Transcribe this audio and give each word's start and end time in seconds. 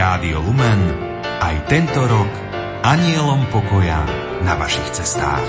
Rádio 0.00 0.40
Lumen 0.40 0.80
aj 1.44 1.68
tento 1.68 2.00
rok 2.00 2.32
anielom 2.80 3.44
pokoja 3.52 4.00
na 4.40 4.56
vašich 4.56 4.96
cestách. 4.96 5.44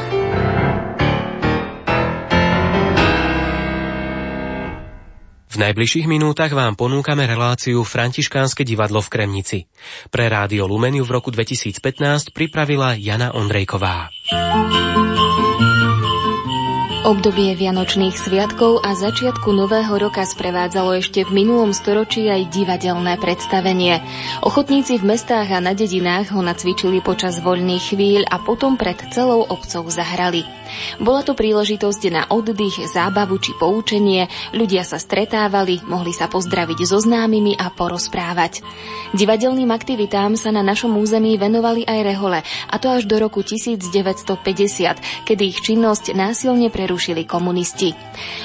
V 5.47 5.55
najbližších 5.55 6.03
minútach 6.03 6.51
vám 6.51 6.75
ponúkame 6.75 7.23
reláciu 7.31 7.87
Františkánske 7.87 8.67
divadlo 8.67 8.99
v 8.99 9.07
Kremnici. 9.15 9.71
Pre 10.11 10.27
Rádio 10.27 10.67
Lumeniu 10.67 11.07
v 11.07 11.15
roku 11.15 11.31
2015 11.31 12.35
pripravila 12.35 12.99
Jana 12.99 13.31
Ondrejková. 13.31 14.11
Obdobie 17.01 17.57
Vianočných 17.57 18.13
sviatkov 18.13 18.85
a 18.85 18.93
začiatku 18.93 19.49
Nového 19.49 19.89
roka 19.97 20.21
sprevádzalo 20.21 21.01
ešte 21.01 21.25
v 21.25 21.33
minulom 21.33 21.73
storočí 21.73 22.29
aj 22.29 22.53
divadelné 22.53 23.17
predstavenie. 23.17 24.05
Ochotníci 24.45 25.01
v 25.01 25.09
mestách 25.09 25.49
a 25.49 25.57
na 25.57 25.73
dedinách 25.73 26.29
ho 26.29 26.45
nacvičili 26.45 27.01
počas 27.01 27.41
voľných 27.41 27.97
chvíľ 27.97 28.21
a 28.29 28.37
potom 28.37 28.77
pred 28.77 29.01
celou 29.09 29.49
obcov 29.49 29.89
zahrali. 29.89 30.45
Bola 31.01 31.25
to 31.25 31.33
príležitosť 31.33 32.01
na 32.11 32.23
oddych, 32.29 32.85
zábavu 32.89 33.37
či 33.37 33.55
poučenie, 33.57 34.27
ľudia 34.53 34.83
sa 34.83 34.99
stretávali, 35.01 35.81
mohli 35.87 36.11
sa 36.11 36.27
pozdraviť 36.27 36.79
so 36.85 36.99
známymi 36.99 37.57
a 37.57 37.71
porozprávať. 37.71 38.61
Divadelným 39.11 39.69
aktivitám 39.71 40.39
sa 40.39 40.55
na 40.55 40.63
našom 40.63 40.95
území 40.95 41.35
venovali 41.35 41.83
aj 41.83 41.99
rehole, 42.03 42.39
a 42.43 42.75
to 42.79 42.87
až 42.87 43.03
do 43.07 43.19
roku 43.19 43.43
1950, 43.43 45.27
kedy 45.27 45.43
ich 45.51 45.59
činnosť 45.59 46.15
násilne 46.15 46.71
prerušili 46.71 47.27
komunisti. 47.27 47.91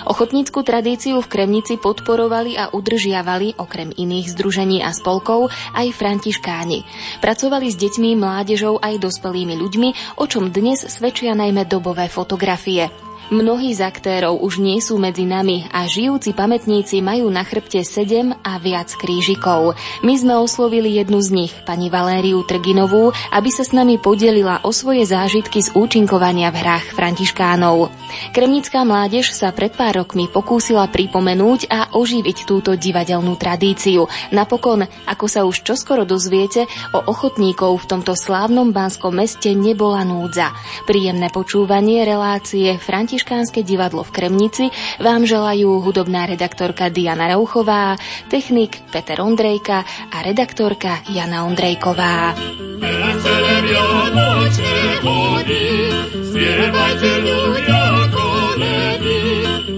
Ochotnícku 0.07 0.63
tradíciu 0.67 1.23
v 1.23 1.31
Kremnici 1.31 1.79
podporovali 1.79 2.59
a 2.59 2.75
udržiavali, 2.75 3.59
okrem 3.59 3.95
iných 3.95 4.35
združení 4.35 4.83
a 4.83 4.91
spolkov, 4.91 5.55
aj 5.75 5.87
františkáni. 5.95 6.83
Pracovali 7.23 7.67
s 7.71 7.77
deťmi, 7.79 8.19
mládežou 8.19 8.83
aj 8.83 8.99
dospelými 8.99 9.55
ľuďmi, 9.55 10.19
o 10.19 10.25
čom 10.27 10.51
dnes 10.51 10.83
svedčia 10.87 11.37
najmä 11.39 11.69
dobové 11.69 12.11
fotografie. 12.17 12.89
Mnohí 13.27 13.75
z 13.75 13.83
aktérov 13.83 14.39
už 14.39 14.63
nie 14.63 14.79
sú 14.79 15.03
medzi 15.03 15.27
nami 15.27 15.67
a 15.75 15.91
žijúci 15.91 16.31
pamätníci 16.31 17.03
majú 17.03 17.27
na 17.27 17.43
chrbte 17.43 17.83
sedem 17.83 18.31
a 18.31 18.55
viac 18.63 18.95
krížikov. 18.95 19.75
My 20.07 20.15
sme 20.15 20.39
oslovili 20.39 20.95
jednu 20.95 21.19
z 21.19 21.35
nich, 21.35 21.53
pani 21.67 21.91
Valériu 21.91 22.47
Trginovú, 22.47 23.11
aby 23.35 23.51
sa 23.51 23.67
s 23.67 23.75
nami 23.75 23.99
podelila 23.99 24.63
o 24.63 24.71
svoje 24.71 25.11
zážitky 25.11 25.59
z 25.59 25.75
účinkovania 25.75 26.55
v 26.55 26.63
hrách 26.63 26.95
františkánov. 26.95 27.91
Kremnická 28.31 28.87
mládež 28.87 29.35
sa 29.35 29.51
pred 29.51 29.75
pár 29.75 30.07
rokmi 30.07 30.31
pokúsila 30.31 30.87
pripomenúť 30.87 31.67
a 31.67 31.99
oživiť 31.99 32.47
túto 32.47 32.79
divadelnú 32.79 33.35
tradíciu. 33.35 34.07
Napokon, 34.31 34.87
ako 35.11 35.27
sa 35.27 35.43
už 35.43 35.67
čoskoro 35.67 36.07
dozviete, 36.07 36.71
o 36.95 37.03
ochotníkov 37.03 37.83
v 37.83 37.89
tomto 37.91 38.15
slávnom 38.15 38.71
bánskom 38.71 39.19
meste 39.19 39.51
nebola 39.51 40.07
núdza. 40.07 40.55
Príjemné 40.87 41.27
počúvanie 41.35 42.07
relácie 42.07 42.79
Františkánov 42.79 43.16
Františkánske 43.17 43.64
divadlo 43.64 44.05
v 44.05 44.12
Kremnici 44.12 44.69
vám 45.00 45.25
želajú 45.25 45.81
hudobná 45.81 46.28
redaktorka 46.28 46.92
Diana 46.92 47.33
Rauchová, 47.33 47.97
technik 48.28 48.77
Peter 48.92 49.25
Ondrejka 49.25 49.89
a 50.12 50.20
redaktorka 50.20 51.00
Jana 51.09 51.48
Ondrejková. 51.48 52.37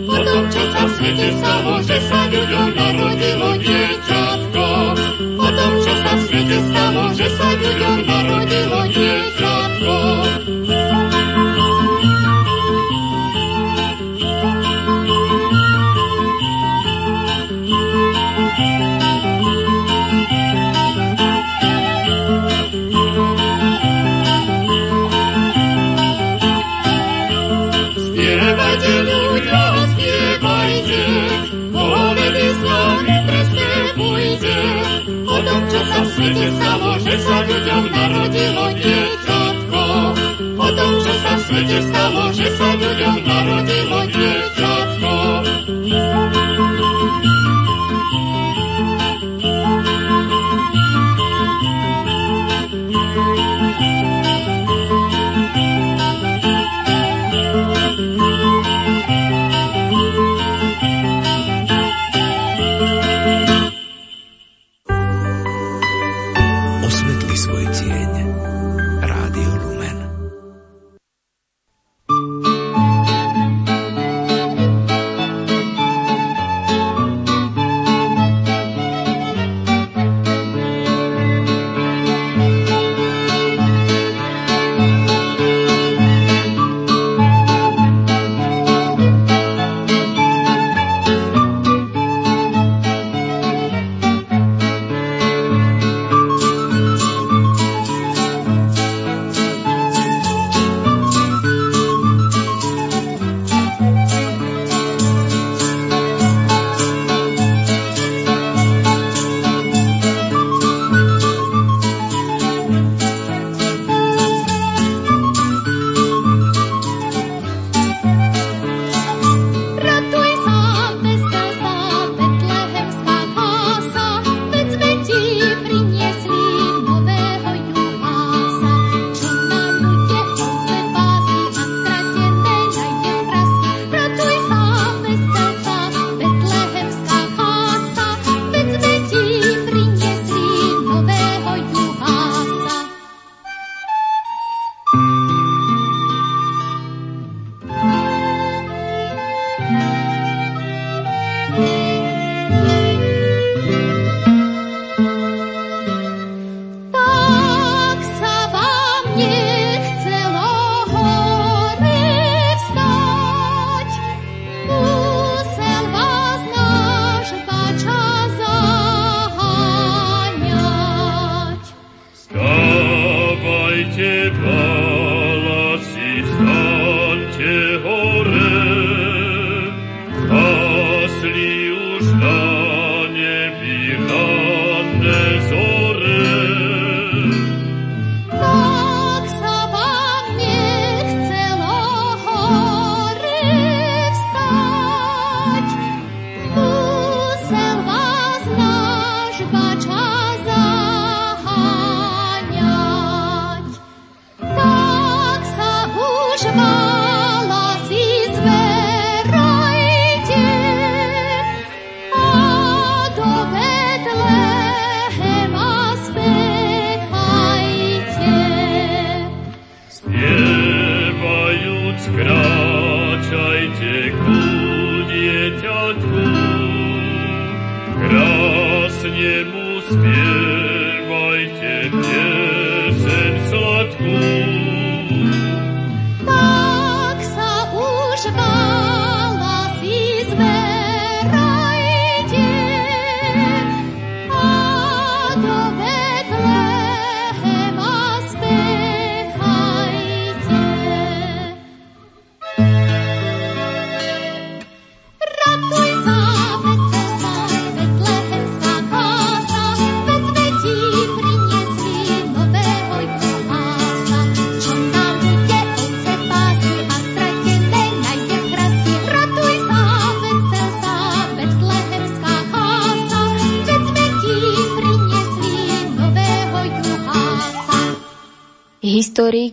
Potom, 0.02 0.42
čo 0.50 0.62
sa 0.74 0.82
v 0.82 0.90
svete 0.98 1.28
stalo, 1.38 1.72
že 1.78 1.98
sa 2.10 2.20
ľuďom 2.26 2.68
narodilo 2.74 3.50
dieťatko. 3.54 4.66
Potom, 5.38 5.72
čo 5.78 5.92
sa 5.94 6.10
v 6.10 6.22
svete 6.26 6.58
stalo, 6.74 7.02
že 7.14 7.26
sa 7.38 7.48
ľuďom 7.54 7.98
narodilo 8.02 8.80
dieťatko. 8.90 10.57
Svete 36.28 36.48
stalo, 36.60 36.90
že 37.00 37.14
sa 37.24 37.36
ľuďom 37.40 37.84
narodilo 37.88 38.64
dieťatko. 38.76 39.82
Potom, 40.60 40.90
čo 41.00 41.12
sa 41.24 41.32
v 41.32 41.40
svete 41.40 41.78
stalo, 41.88 42.22
že 42.36 42.48
sa 42.52 42.68
ľuďom 42.76 43.16
narodilo 43.24 44.00
dieťatko. 44.12 44.77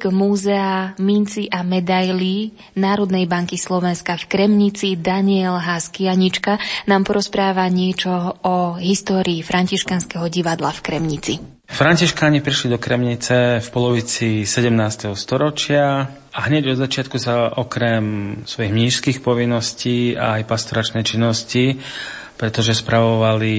Múzea 0.10 0.98
minci 1.00 1.50
a 1.50 1.62
medailí 1.62 2.54
Národnej 2.76 3.30
banky 3.30 3.56
Slovenska 3.56 4.18
v 4.20 4.26
Kremnici 4.26 5.00
Daniel 5.00 5.58
Haskianička 5.62 6.60
nám 6.90 7.06
porozpráva 7.06 7.70
niečo 7.70 8.12
o 8.42 8.76
histórii 8.82 9.46
Františkanského 9.46 10.26
divadla 10.28 10.74
v 10.74 10.84
Kremnici. 10.84 11.34
Františkáni 11.66 12.46
prišli 12.46 12.74
do 12.74 12.78
Kremnice 12.78 13.58
v 13.58 13.68
polovici 13.74 14.46
17. 14.46 15.18
storočia 15.18 16.06
a 16.30 16.40
hneď 16.46 16.76
od 16.76 16.78
začiatku 16.78 17.18
sa 17.18 17.50
okrem 17.58 18.38
svojich 18.46 18.70
mnížských 18.70 19.18
povinností 19.26 20.14
a 20.14 20.38
aj 20.38 20.46
pastoračnej 20.46 21.02
činnosti 21.02 21.82
pretože 22.36 22.76
spravovali 22.76 23.54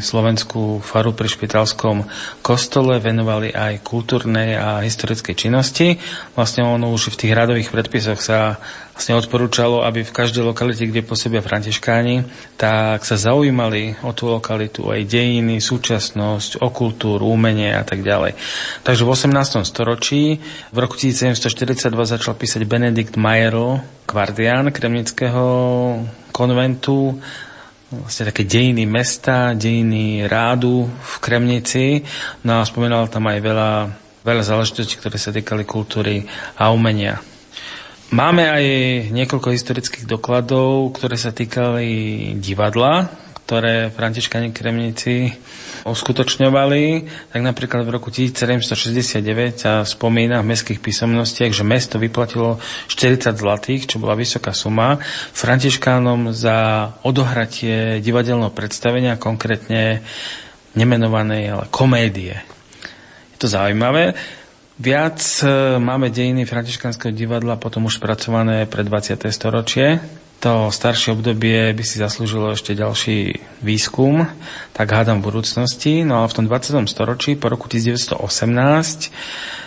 slovenskú 0.00 0.80
faru 0.80 1.12
pri 1.12 1.28
špitalskom 1.28 2.08
kostole, 2.40 2.96
venovali 2.96 3.52
aj 3.52 3.84
kultúrnej 3.84 4.56
a 4.56 4.80
historickej 4.80 5.36
činnosti. 5.36 6.00
Vlastne 6.32 6.64
ono 6.64 6.88
už 6.96 7.12
v 7.12 7.18
tých 7.26 7.36
radových 7.36 7.68
predpisoch 7.68 8.20
sa 8.24 8.56
vlastne 8.96 9.16
odporúčalo, 9.16 9.84
aby 9.84 10.04
v 10.04 10.12
každej 10.12 10.44
lokalite, 10.44 10.84
kde 10.84 11.00
pôsobia 11.00 11.40
františkáni, 11.40 12.24
tak 12.60 13.04
sa 13.04 13.16
zaujímali 13.16 13.96
o 14.04 14.12
tú 14.12 14.28
lokalitu, 14.28 14.92
aj 14.92 15.08
dejiny, 15.08 15.56
súčasnosť, 15.56 16.60
o 16.60 16.68
kultúru, 16.68 17.28
umenie 17.32 17.72
a 17.72 17.80
tak 17.80 18.04
ďalej. 18.04 18.36
Takže 18.84 19.02
v 19.04 19.12
18. 19.12 19.64
storočí, 19.64 20.40
v 20.68 20.76
roku 20.76 21.00
1742 21.00 21.88
začal 21.96 22.36
písať 22.36 22.60
Benedikt 22.68 23.16
Majerl, 23.16 23.80
kvardián 24.04 24.68
kremnického 24.68 25.48
konventu, 26.28 27.16
vlastne 27.90 28.30
také 28.30 28.46
dejiny 28.46 28.86
mesta, 28.86 29.54
dejiny 29.58 30.30
rádu 30.30 30.86
v 30.86 31.14
Kremnici. 31.18 32.06
No 32.46 32.62
a 32.62 32.66
spomínal 32.66 33.10
tam 33.10 33.26
aj 33.26 33.38
veľa, 33.42 33.72
veľa 34.22 34.42
záležitostí, 34.46 35.02
ktoré 35.02 35.18
sa 35.18 35.34
týkali 35.34 35.66
kultúry 35.66 36.22
a 36.54 36.70
umenia. 36.70 37.18
Máme 38.10 38.46
aj 38.46 38.64
niekoľko 39.14 39.54
historických 39.54 40.06
dokladov, 40.06 40.94
ktoré 40.98 41.14
sa 41.14 41.30
týkali 41.30 42.34
divadla, 42.38 43.06
ktoré 43.46 43.90
Františkani 43.90 44.50
Kremnici 44.50 45.30
uskutočňovali, 45.84 46.84
tak 47.30 47.40
napríklad 47.40 47.84
v 47.84 47.90
roku 47.92 48.08
1769 48.08 49.20
sa 49.56 49.72
spomína 49.82 50.40
v 50.40 50.52
mestských 50.52 50.80
písomnostiach, 50.80 51.52
že 51.52 51.64
mesto 51.64 51.96
vyplatilo 51.96 52.60
40 52.86 53.32
zlatých, 53.32 53.88
čo 53.88 53.96
bola 53.96 54.12
vysoká 54.12 54.52
suma, 54.52 55.00
Františkánom 55.32 56.32
za 56.32 56.90
odohratie 57.02 58.00
divadelného 58.00 58.52
predstavenia, 58.52 59.16
konkrétne 59.16 60.04
nemenovanej, 60.74 61.42
ale 61.50 61.64
komédie. 61.70 62.36
Je 63.32 63.38
to 63.38 63.46
zaujímavé. 63.46 64.14
Viac 64.80 65.20
e, 65.44 65.76
máme 65.76 66.08
dejiny 66.08 66.48
Františkanského 66.48 67.12
divadla 67.12 67.60
potom 67.60 67.84
už 67.84 68.00
spracované 68.00 68.64
pre 68.64 68.80
20. 68.80 69.12
storočie, 69.28 70.00
to 70.40 70.72
staršie 70.72 71.12
obdobie 71.12 71.76
by 71.76 71.84
si 71.84 72.00
zaslúžilo 72.00 72.56
ešte 72.56 72.72
ďalší 72.72 73.44
výskum, 73.60 74.24
tak 74.72 74.88
hádam 74.88 75.20
v 75.20 75.28
budúcnosti. 75.28 76.00
No 76.00 76.24
ale 76.24 76.32
v 76.32 76.36
tom 76.40 76.48
20. 76.48 76.88
storočí, 76.88 77.36
po 77.36 77.52
roku 77.52 77.68
1918, 77.68 79.12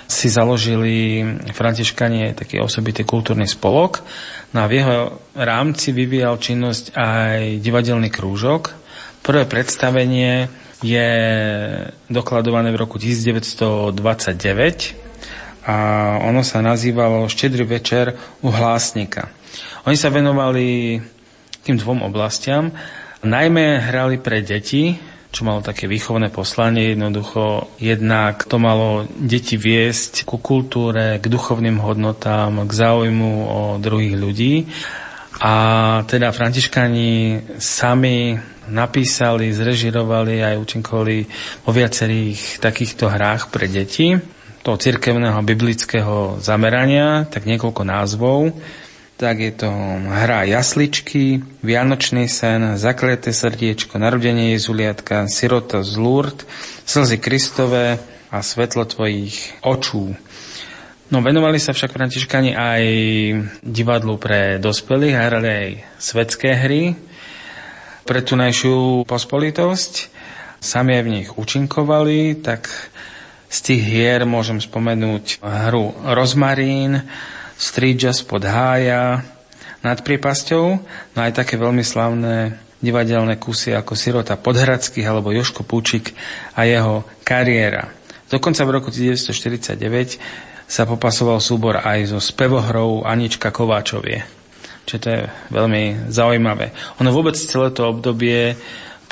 si 0.10 0.28
založili 0.34 1.22
františkanie 1.54 2.34
taký 2.34 2.58
osobitý 2.58 3.06
kultúrny 3.06 3.46
spolok. 3.46 4.02
No 4.58 4.66
a 4.66 4.70
v 4.70 4.82
jeho 4.82 5.22
rámci 5.38 5.94
vyvíjal 5.94 6.42
činnosť 6.42 6.98
aj 6.98 7.62
divadelný 7.62 8.10
krúžok. 8.10 8.74
Prvé 9.22 9.46
predstavenie 9.46 10.50
je 10.82 11.10
dokladované 12.10 12.74
v 12.74 12.82
roku 12.82 12.98
1929 12.98 13.94
a 15.64 15.76
ono 16.20 16.44
sa 16.44 16.60
nazývalo 16.60 17.32
Štedrý 17.32 17.64
večer 17.64 18.20
u 18.44 18.52
hlásnika. 18.52 19.32
Oni 19.84 19.98
sa 20.00 20.14
venovali 20.14 20.98
tým 21.64 21.80
dvom 21.80 22.04
oblastiam. 22.04 22.72
Najmä 23.24 23.80
hrali 23.80 24.20
pre 24.20 24.44
deti, 24.44 25.00
čo 25.34 25.50
malo 25.50 25.66
také 25.66 25.90
výchovné 25.90 26.30
poslanie, 26.30 26.94
jednoducho 26.94 27.74
jednak 27.82 28.46
to 28.46 28.62
malo 28.62 29.10
deti 29.10 29.58
viesť 29.58 30.30
ku 30.30 30.38
kultúre, 30.38 31.18
k 31.18 31.26
duchovným 31.26 31.82
hodnotám, 31.82 32.68
k 32.68 32.72
záujmu 32.72 33.34
o 33.50 33.60
druhých 33.82 34.16
ľudí. 34.20 34.56
A 35.42 35.54
teda 36.06 36.30
františkani 36.30 37.12
sami 37.58 38.38
napísali, 38.70 39.50
zrežirovali 39.50 40.46
aj 40.46 40.56
účinkovali 40.62 41.18
vo 41.66 41.72
viacerých 41.74 42.62
takýchto 42.62 43.10
hrách 43.10 43.50
pre 43.50 43.66
deti 43.66 44.14
toho 44.64 44.80
cirkevného 44.80 45.44
biblického 45.44 46.40
zamerania, 46.40 47.28
tak 47.28 47.44
niekoľko 47.44 47.84
názvov 47.84 48.56
tak 49.24 49.40
je 49.40 49.56
to 49.56 49.72
hra 50.04 50.44
Jasličky, 50.44 51.40
Vianočný 51.64 52.28
sen, 52.28 52.76
Zakleté 52.76 53.32
srdiečko, 53.32 53.96
Narodenie 53.96 54.52
Jezuliatka, 54.60 55.32
Sirota 55.32 55.80
z 55.80 55.96
Lourdes, 55.96 56.44
Slzy 56.84 57.24
Kristové 57.24 58.04
a 58.28 58.44
Svetlo 58.44 58.84
tvojich 58.84 59.64
očú. 59.64 60.12
No 61.08 61.24
venovali 61.24 61.56
sa 61.56 61.72
však 61.72 61.96
františkani 61.96 62.52
aj 62.52 62.84
divadlu 63.64 64.20
pre 64.20 64.60
dospelých, 64.60 65.16
hrali 65.16 65.48
aj 65.48 65.70
svetské 66.04 66.60
hry 66.60 66.92
pre 68.04 68.20
tunajšiu 68.28 69.08
pospolitosť. 69.08 70.12
Sami 70.60 71.00
aj 71.00 71.04
v 71.08 71.14
nich 71.16 71.30
účinkovali, 71.32 72.44
tak 72.44 72.68
z 73.48 73.58
tých 73.72 73.84
hier 73.88 74.28
môžem 74.28 74.60
spomenúť 74.60 75.40
hru 75.40 75.96
Rozmarín, 76.12 77.08
Street 77.64 77.96
Jazz 77.96 78.28
pod 78.28 78.44
Hája 78.44 79.24
nad 79.80 80.04
priepasťou, 80.04 80.66
no 81.16 81.20
aj 81.24 81.32
také 81.32 81.56
veľmi 81.56 81.80
slavné 81.80 82.60
divadelné 82.84 83.40
kusy 83.40 83.72
ako 83.72 83.96
Sirota 83.96 84.36
Podhradských 84.36 85.08
alebo 85.08 85.32
Joško 85.32 85.64
Púčik 85.64 86.12
a 86.60 86.68
jeho 86.68 87.08
kariéra. 87.24 87.88
Dokonca 88.28 88.68
v 88.68 88.74
roku 88.76 88.92
1949 88.92 90.20
sa 90.68 90.84
popasoval 90.84 91.40
súbor 91.40 91.80
aj 91.80 92.12
so 92.12 92.20
spevohrou 92.20 93.08
Anička 93.08 93.56
Kováčovie. 93.56 94.28
Čiže 94.84 95.00
to 95.00 95.08
je 95.08 95.22
veľmi 95.56 96.12
zaujímavé. 96.12 96.76
Ono 97.00 97.16
vôbec 97.16 97.40
celé 97.40 97.72
to 97.72 97.88
obdobie 97.88 98.60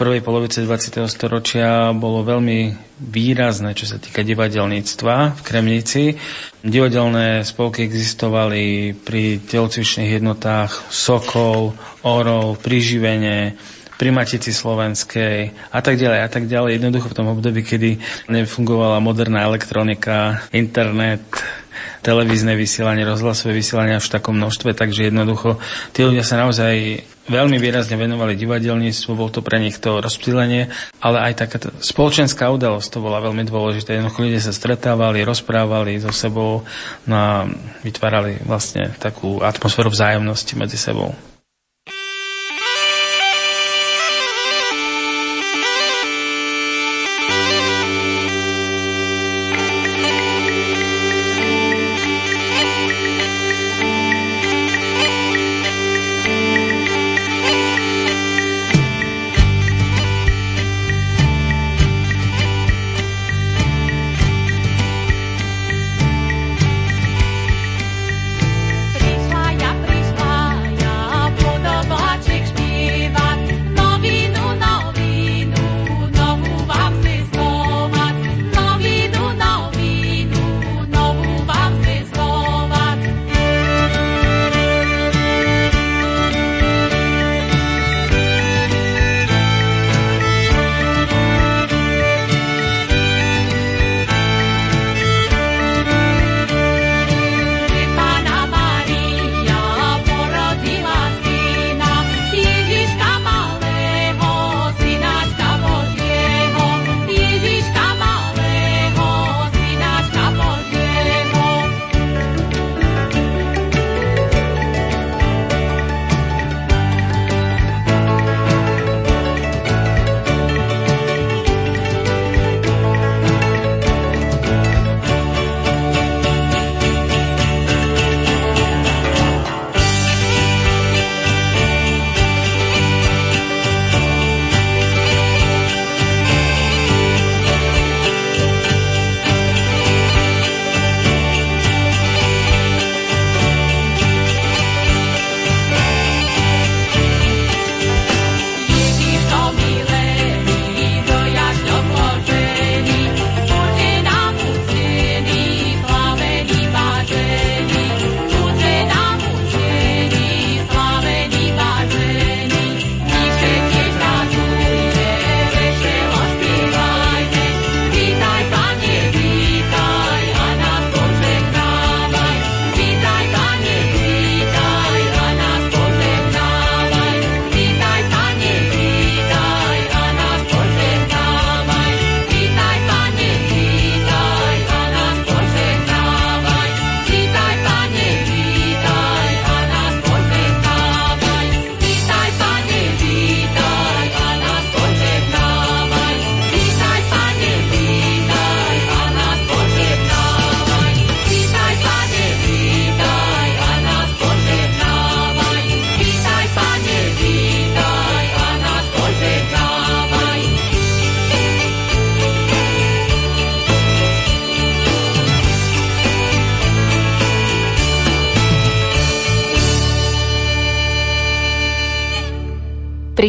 prvej 0.02 0.26
polovice 0.26 0.66
20. 0.66 1.06
storočia 1.06 1.94
bolo 1.94 2.26
veľmi 2.26 2.74
výrazné, 3.06 3.78
čo 3.78 3.86
sa 3.86 4.02
týka 4.02 4.26
divadelníctva 4.26 5.38
v 5.38 5.42
Kremnici. 5.46 6.18
Divadelné 6.66 7.46
spolky 7.46 7.86
existovali 7.86 8.98
pri 8.98 9.38
telocvičných 9.46 10.18
jednotách 10.18 10.90
Sokol, 10.90 11.78
Orol, 12.02 12.58
Priživenie, 12.58 13.54
pri 13.94 14.10
Matici 14.10 14.50
Slovenskej 14.50 15.54
a 15.70 15.80
tak 15.86 16.02
ďalej 16.02 16.20
a 16.26 16.30
tak 16.34 16.50
ďalej. 16.50 16.82
Jednoducho 16.82 17.14
v 17.14 17.18
tom 17.22 17.30
období, 17.38 17.62
kedy 17.62 18.02
nefungovala 18.34 18.98
moderná 18.98 19.46
elektronika, 19.46 20.42
internet, 20.50 21.22
televízne 22.04 22.54
vysielanie, 22.60 23.08
rozhlasové 23.08 23.56
vysielanie 23.56 23.98
v 23.98 24.12
takom 24.12 24.36
množstve, 24.38 24.76
takže 24.76 25.08
jednoducho 25.10 25.58
tí 25.96 26.04
ľudia 26.04 26.26
sa 26.26 26.42
naozaj 26.42 27.04
veľmi 27.32 27.58
výrazne 27.62 27.96
venovali 27.96 28.36
divadelníctvu, 28.36 29.12
bol 29.16 29.32
to 29.32 29.40
pre 29.40 29.62
nich 29.62 29.80
to 29.80 30.04
rozptýlenie, 30.04 30.68
ale 31.00 31.18
aj 31.32 31.34
taká 31.48 31.58
spoločenská 31.80 32.52
udalosť 32.52 32.88
to 32.92 33.00
bola 33.00 33.24
veľmi 33.24 33.48
dôležitá. 33.48 33.96
Jednoducho 33.96 34.28
ľudia 34.28 34.42
sa 34.44 34.52
stretávali, 34.52 35.24
rozprávali 35.24 36.02
so 36.02 36.12
sebou 36.12 36.68
no 37.08 37.16
a 37.16 37.48
vytvárali 37.88 38.44
vlastne 38.44 38.92
takú 39.00 39.40
atmosféru 39.40 39.88
vzájomnosti 39.88 40.54
medzi 40.60 40.76
sebou. 40.76 41.31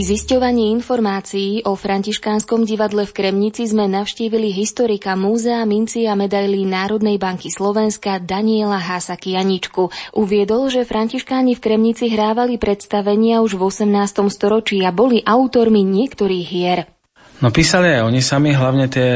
Pri 0.02 0.18
zisťovaní 0.18 0.74
informácií 0.74 1.62
o 1.62 1.78
františkánskom 1.78 2.66
divadle 2.66 3.06
v 3.06 3.14
Kremnici 3.14 3.70
sme 3.70 3.86
navštívili 3.86 4.50
historika 4.50 5.14
Múzea 5.14 5.62
minci 5.62 6.10
a 6.10 6.18
medailí 6.18 6.66
Národnej 6.66 7.22
banky 7.22 7.54
Slovenska 7.54 8.18
Daniela 8.18 8.82
Hásaki 8.82 9.38
Janičku. 9.38 9.94
Uviedol, 10.18 10.74
že 10.74 10.82
františkáni 10.82 11.54
v 11.54 11.62
Kremnici 11.62 12.10
hrávali 12.10 12.58
predstavenia 12.58 13.46
už 13.46 13.54
v 13.54 13.70
18. 13.70 14.26
storočí 14.26 14.82
a 14.82 14.90
boli 14.90 15.22
autormi 15.22 15.86
niektorých 15.86 16.46
hier. 16.50 16.90
No 17.38 17.54
písali 17.54 17.94
aj 17.94 18.02
oni 18.02 18.18
sami, 18.26 18.58
hlavne 18.58 18.90
tie 18.90 19.10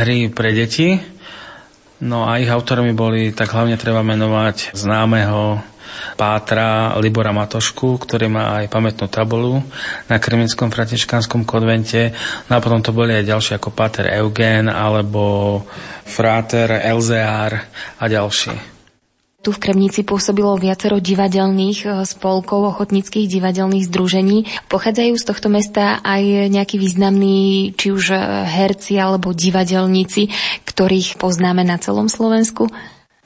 hry 0.00 0.32
pre 0.32 0.56
deti. 0.56 0.96
No 2.00 2.24
a 2.24 2.40
ich 2.40 2.48
autormi 2.48 2.96
boli, 2.96 3.36
tak 3.36 3.52
hlavne 3.52 3.76
treba 3.76 4.00
menovať 4.00 4.72
známeho 4.72 5.75
Pátra 6.14 6.96
Libora 6.98 7.34
Matošku, 7.34 8.00
ktorý 8.02 8.30
má 8.30 8.62
aj 8.62 8.72
pamätnú 8.72 9.06
tabulu 9.06 9.62
na 10.08 10.16
Kremickom 10.16 10.72
františkánskom 10.72 11.48
konvente. 11.48 12.16
No 12.48 12.58
a 12.58 12.62
potom 12.62 12.80
to 12.80 12.94
boli 12.94 13.14
aj 13.16 13.28
ďalší 13.28 13.52
ako 13.56 13.72
Páter 13.72 14.10
Eugen 14.16 14.68
alebo 14.72 15.62
Fráter 16.06 16.82
Elzeár 16.82 17.66
a 18.00 18.04
ďalší. 18.06 18.76
Tu 19.46 19.54
v 19.54 19.62
Kremnici 19.62 20.02
pôsobilo 20.02 20.58
viacero 20.58 20.98
divadelných 20.98 21.78
e, 21.86 21.88
spolkov, 22.02 22.66
ochotníckých 22.66 23.30
divadelných 23.30 23.86
združení. 23.86 24.50
Pochádzajú 24.66 25.14
z 25.14 25.22
tohto 25.22 25.46
mesta 25.46 26.02
aj 26.02 26.50
nejakí 26.50 26.82
významní, 26.82 27.70
či 27.78 27.94
už 27.94 28.10
e, 28.10 28.18
herci 28.42 28.98
alebo 28.98 29.30
divadelníci, 29.30 30.34
ktorých 30.66 31.22
poznáme 31.22 31.62
na 31.62 31.78
celom 31.78 32.10
Slovensku? 32.10 32.66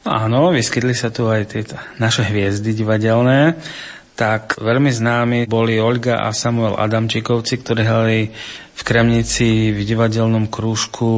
Áno, 0.01 0.49
vyskytli 0.49 0.97
sa 0.97 1.13
tu 1.13 1.29
aj 1.29 1.53
tieto 1.53 1.77
naše 2.01 2.25
hviezdy 2.25 2.73
divadelné. 2.73 3.53
Tak 4.17 4.57
veľmi 4.57 4.89
známi 4.89 5.39
boli 5.45 5.77
Olga 5.77 6.25
a 6.25 6.33
Samuel 6.33 6.81
Adamčikovci, 6.81 7.61
ktorí 7.61 7.83
hrali 7.85 8.19
v 8.73 8.83
Kremnici 8.85 9.77
v 9.77 9.85
divadelnom 9.85 10.49
krúžku 10.49 11.13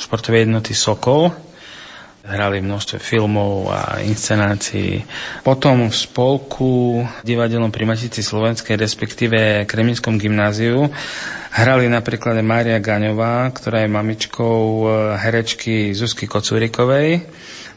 športovej 0.00 0.48
jednoty 0.48 0.72
Sokol. 0.72 1.28
Hrali 2.24 2.64
množstvo 2.64 2.96
filmov 3.04 3.68
a 3.68 4.00
inscenácií. 4.00 5.04
Potom 5.44 5.92
v 5.92 5.92
spolku 5.92 7.04
divadelnom 7.20 7.68
pri 7.68 7.84
Matici 7.84 8.24
Slovenskej, 8.24 8.80
respektíve 8.80 9.68
Kremnickom 9.68 10.16
gymnáziu, 10.16 10.88
hrali 11.52 11.92
napríklad 11.92 12.40
Mária 12.40 12.80
Gaňová, 12.80 13.44
ktorá 13.52 13.84
je 13.84 13.92
mamičkou 13.92 14.88
herečky 15.20 15.92
Zuzky 15.92 16.24
Kocúrikovej 16.24 17.28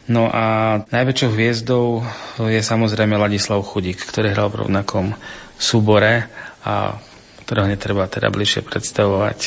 No 0.08 0.24
a 0.32 0.80
najväčšou 0.88 1.30
hviezdou 1.36 2.00
je 2.40 2.60
samozrejme 2.64 3.20
Ladislav 3.20 3.60
Chudík, 3.60 4.00
ktorý 4.08 4.32
hral 4.32 4.48
v 4.48 4.64
rovnakom 4.64 5.12
súbore 5.60 6.32
a 6.64 6.96
ktorého 7.44 7.68
netreba 7.68 8.08
teda 8.08 8.32
bližšie 8.32 8.64
predstavovať. 8.64 9.38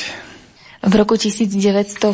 V 0.82 0.94
roku 0.98 1.14
1950 1.14 2.14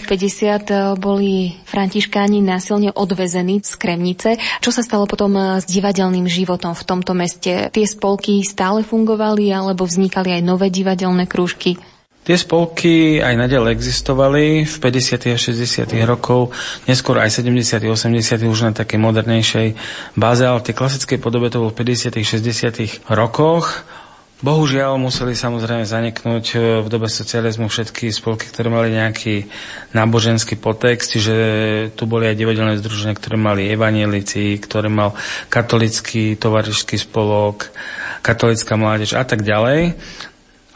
boli 0.99 1.55
františkáni 1.63 2.43
násilne 2.43 2.91
odvezení 2.91 3.63
z 3.63 3.79
Kremnice. 3.79 4.35
Čo 4.59 4.75
sa 4.75 4.83
stalo 4.83 5.07
potom 5.07 5.59
s 5.59 5.63
divadelným 5.63 6.27
životom 6.27 6.75
v 6.75 6.83
tomto 6.83 7.15
meste? 7.15 7.71
Tie 7.71 7.85
spolky 7.87 8.43
stále 8.43 8.83
fungovali 8.83 9.55
alebo 9.55 9.87
vznikali 9.87 10.39
aj 10.39 10.43
nové 10.43 10.67
divadelné 10.67 11.31
krúžky? 11.31 11.79
Tie 12.27 12.35
spolky 12.35 13.23
aj 13.23 13.39
nadalej 13.39 13.71
existovali 13.71 14.67
v 14.67 14.75
50. 14.83 15.31
a 15.31 15.39
60. 15.39 15.87
rokov, 16.03 16.51
neskôr 16.83 17.23
aj 17.23 17.39
70. 17.39 17.87
80. 17.87 18.43
už 18.43 18.67
na 18.67 18.75
také 18.75 18.99
modernejšej 18.99 19.79
báze, 20.19 20.43
ale 20.43 20.59
v 20.59 20.67
tej 20.67 20.75
klasickej 20.75 21.23
podobe 21.23 21.47
to 21.47 21.63
bol 21.63 21.71
v 21.71 21.87
50. 21.87 22.19
60. 22.19 23.07
rokoch. 23.15 23.87
Bohužiaľ 24.43 24.99
museli 24.99 25.39
samozrejme 25.39 25.87
zaniknúť 25.87 26.45
e, 26.51 26.57
v 26.83 26.87
dobe 26.91 27.07
socializmu 27.07 27.71
všetky 27.71 28.11
spolky, 28.11 28.51
ktoré 28.51 28.69
mali 28.69 28.91
nejaký 28.91 29.47
náboženský 29.95 30.59
podtext, 30.59 31.15
čiže 31.15 31.35
tu 31.95 32.11
boli 32.11 32.27
aj 32.27 32.37
divadelné 32.37 32.75
združenia, 32.77 33.15
ktoré 33.15 33.39
mali 33.39 33.71
evanielici, 33.71 34.59
ktoré 34.59 34.91
mal 34.91 35.15
katolický 35.47 36.35
tovarišský 36.35 37.01
spolok, 37.01 37.71
katolická 38.19 38.75
mládež 38.75 39.15
a 39.15 39.23
tak 39.23 39.47
ďalej. 39.47 39.95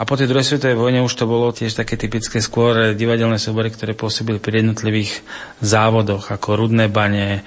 A 0.02 0.06
po 0.10 0.18
tej 0.18 0.26
druhej 0.26 0.42
svetovej 0.42 0.82
vojne 0.82 1.06
už 1.06 1.14
to 1.14 1.30
bolo 1.30 1.54
tiež 1.54 1.78
také 1.78 1.94
typické 1.94 2.42
skôr 2.42 2.98
divadelné 2.98 3.38
súbory, 3.38 3.70
ktoré 3.70 3.94
pôsobili 3.94 4.42
pri 4.42 4.66
jednotlivých 4.66 5.22
závodoch, 5.62 6.34
ako 6.34 6.66
Rudné 6.66 6.90
bane 6.90 7.46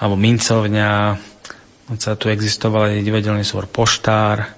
alebo 0.00 0.16
Mincovňa. 0.16 1.20
Tu 1.92 2.26
existoval 2.32 2.96
aj 2.96 3.04
divadelný 3.04 3.44
súbor 3.44 3.68
Poštár. 3.68 4.48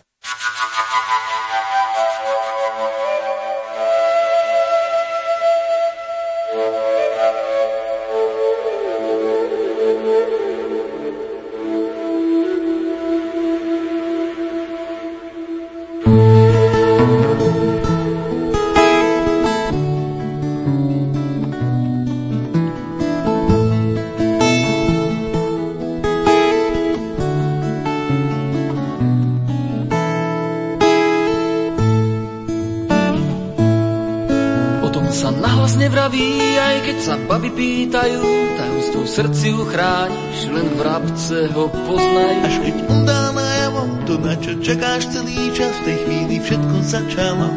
Srdci 39.12 39.52
uchrániš, 39.52 40.49
len 40.49 40.66
v 40.73 40.81
rabce 40.81 41.38
ho 41.52 41.69
poznaj. 41.69 42.35
Až 42.48 42.55
keď 42.64 42.77
on 42.88 43.01
dá 43.05 43.29
najavo, 43.37 43.83
to 44.09 44.14
na 44.16 44.35
čo 44.40 44.57
čakáš 44.64 45.12
celý 45.12 45.53
čas, 45.53 45.68
v 45.68 45.85
tej 45.85 45.96
chvíli 46.09 46.37
všetko 46.40 46.77
začalo. 46.81 47.48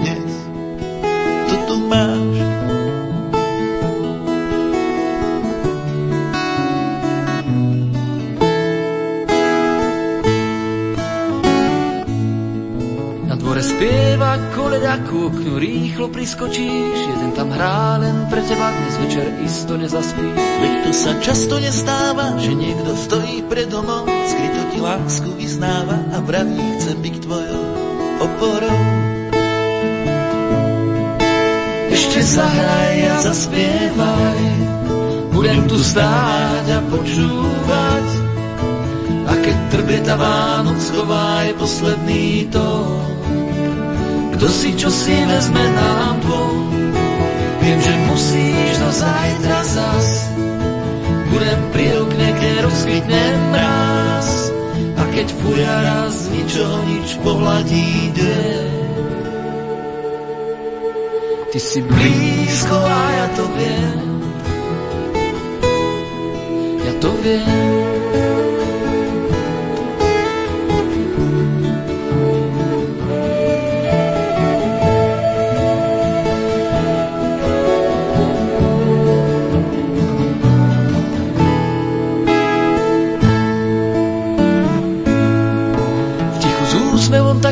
Dnes 0.00 0.32
to 1.52 1.56
tu 1.68 1.76
máš. 1.84 2.29
Ku 15.10 15.26
oknu, 15.26 15.58
rýchlo 15.58 16.06
priskočíš, 16.06 16.94
jeden 16.94 17.34
tam 17.34 17.50
hrá 17.50 17.98
len 17.98 18.30
pre 18.30 18.46
teba, 18.46 18.70
dnes 18.70 18.94
večer 19.02 19.26
isto 19.42 19.74
nezaspíš. 19.74 20.38
Veď 20.38 20.72
to 20.86 20.90
sa 20.94 21.12
často 21.18 21.58
nestáva, 21.58 22.38
že 22.38 22.54
niekto 22.54 22.94
stojí 22.94 23.42
pred 23.50 23.66
domom, 23.66 24.06
skryto 24.06 24.62
ti 24.70 24.78
lásku 24.78 25.30
vyznáva 25.34 25.98
a 26.14 26.22
vraví, 26.22 26.62
chcem 26.78 26.94
byť 27.02 27.14
tvojou 27.26 27.64
oporou. 28.22 28.82
Ešte 31.90 32.18
zahraj 32.22 32.96
a 33.10 33.14
zaspievaj, 33.18 34.42
budem 35.34 35.66
tu 35.66 35.74
stáť 35.74 36.66
a 36.70 36.80
počúvať. 36.86 38.06
A 39.26 39.32
keď 39.42 39.56
trbieta 39.74 40.14
Vánoc 40.14 40.78
schová 40.78 41.50
je 41.50 41.52
posledný 41.58 42.46
tón, 42.54 43.19
kto 44.40 44.48
si 44.48 44.72
čo 44.72 44.88
si 44.88 45.12
vezme 45.12 45.60
nám 45.76 46.16
dvom. 46.24 46.72
Viem, 47.60 47.76
že 47.76 47.92
musíš 48.08 48.72
do 48.80 48.88
zajtra 48.88 49.60
zas, 49.68 50.08
budem 51.28 51.60
pri 51.76 51.86
okne, 52.00 52.28
kde 52.40 52.50
rozkvitne 52.64 53.24
mráz. 53.52 54.28
A 54.96 55.02
keď 55.12 55.28
fuja 55.44 55.74
raz 55.84 56.24
ničo 56.32 56.64
nič 56.88 57.08
pohľadí 57.20 58.16
deň. 58.16 58.68
Ty 61.52 61.58
si 61.60 61.80
blízko 61.84 62.76
a 62.80 63.00
ja 63.12 63.26
to 63.36 63.44
viem. 63.60 64.00
Ja 66.80 66.92
to 66.96 67.10
viem. 67.20 68.39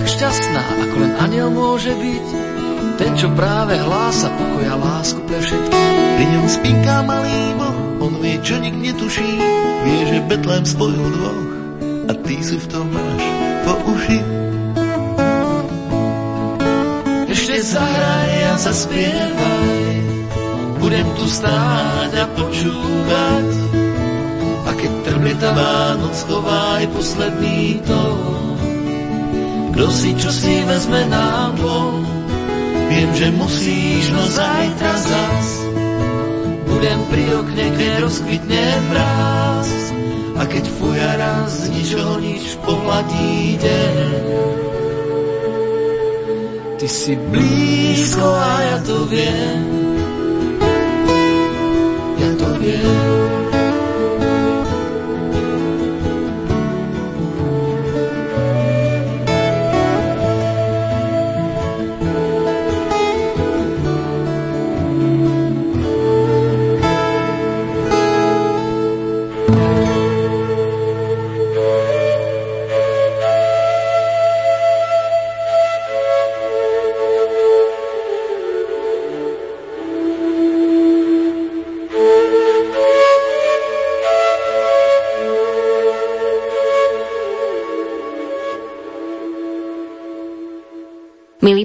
Šťastná, 0.09 0.63
ako 0.89 0.95
len 1.05 1.13
aniel 1.21 1.49
môže 1.53 1.93
byť. 1.93 2.27
Ten, 2.97 3.13
čo 3.15 3.29
práve 3.37 3.77
hlása 3.77 4.33
pokoja 4.33 4.75
lásku 4.75 5.21
pre 5.29 5.39
všetkých. 5.39 5.91
Pri 6.19 6.25
ňom 6.35 6.47
spinká 6.49 6.97
malý 7.05 7.55
boh, 7.55 8.09
on 8.09 8.19
vie, 8.19 8.41
čo 8.41 8.57
nik 8.59 8.75
netuší. 8.75 9.39
Vie, 9.87 10.01
že 10.09 10.27
Betlém 10.27 10.65
spojil 10.67 11.05
dvoch 11.15 11.43
a 12.09 12.13
ty 12.25 12.41
si 12.41 12.57
v 12.57 12.67
tom 12.73 12.89
máš 12.91 13.25
po 13.63 13.75
uši. 13.95 14.39
ešte 17.49 17.81
zahraj 17.81 18.33
a 18.45 18.55
zaspievaj. 18.61 19.81
Budem 20.85 21.09
tu 21.17 21.25
stáť 21.25 22.13
a 22.13 22.27
počúvať. 22.37 23.49
A 24.69 24.71
keď 24.77 24.93
trblieta 25.09 25.57
Vánoc 25.57 26.13
chová 26.29 26.77
aj 26.77 26.93
posledný 26.93 27.81
tón. 27.89 28.58
Kto 29.79 29.95
si 29.95 30.11
čo 30.19 30.27
si 30.35 30.59
vezme 30.67 31.07
nám 31.07 31.55
dvom, 31.55 32.03
viem, 32.91 33.15
že 33.15 33.31
musíš, 33.31 34.11
no 34.11 34.27
zajtra 34.27 34.95
zas. 35.07 35.49
Budem 36.67 36.99
pri 37.07 37.25
okne, 37.39 37.67
keď 37.79 37.91
rozkvitne 38.03 38.65
mráz. 38.91 39.71
A 40.35 40.51
keď 40.51 40.67
fuja 40.83 41.11
raz 41.15 41.63
z 41.63 41.79
ničoho 41.79 42.19
nič 42.19 42.59
pohladí 42.67 43.55
deň. 43.63 43.97
Ty 46.83 46.87
si 46.91 47.15
blízko 47.15 48.27
a 48.35 48.55
ja 48.59 48.77
to 48.83 49.07
viem. 49.07 49.88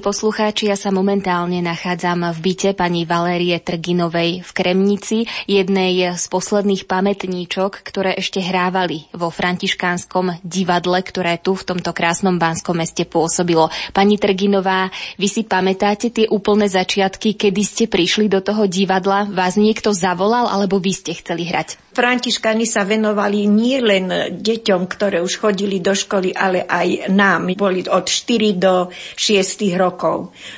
Poslucháči, 0.04 0.68
ja 0.68 0.76
sa 0.76 0.92
momentálne 0.92 1.64
nachádzam 1.64 2.36
v 2.36 2.52
byte 2.52 2.76
pani 2.76 3.08
Valérie 3.08 3.56
Trginovej 3.56 4.44
v 4.44 4.52
Kremnici, 4.52 5.24
jednej 5.48 6.20
z 6.20 6.26
posledných 6.28 6.84
pamätníčok, 6.84 7.80
ktoré 7.80 8.12
ešte 8.20 8.44
hrávali 8.44 9.08
vo 9.16 9.32
františkánskom 9.32 10.44
divadle, 10.44 11.00
ktoré 11.00 11.40
tu 11.40 11.56
v 11.56 11.64
tomto 11.64 11.96
krásnom 11.96 12.36
Banskom 12.36 12.84
meste 12.84 13.08
pôsobilo. 13.08 13.72
Pani 13.96 14.20
Trginová, 14.20 14.92
vy 15.16 15.32
si 15.32 15.48
pamätáte 15.48 16.12
tie 16.12 16.28
úplné 16.28 16.68
začiatky, 16.68 17.40
kedy 17.40 17.62
ste 17.64 17.88
prišli 17.88 18.28
do 18.28 18.44
toho 18.44 18.68
divadla? 18.68 19.32
Vás 19.32 19.56
niekto 19.56 19.96
zavolal, 19.96 20.52
alebo 20.52 20.84
vy 20.84 20.92
ste 20.92 21.16
chceli 21.16 21.48
hrať? 21.48 21.80
Františkáni 21.94 22.66
sa 22.66 22.84
venovali 22.90 23.46
nie 23.46 23.78
len 23.78 24.10
deťom, 24.34 24.82
ktoré 24.90 25.22
už 25.22 25.38
chodili 25.38 25.78
do 25.78 25.94
školy, 25.94 26.34
ale 26.34 26.66
aj 26.66 27.14
nám. 27.14 27.54
Boli 27.54 27.86
od 27.86 28.10
4 28.10 28.58
do 28.58 28.90
6 29.14 29.78
rokov. 29.78 29.93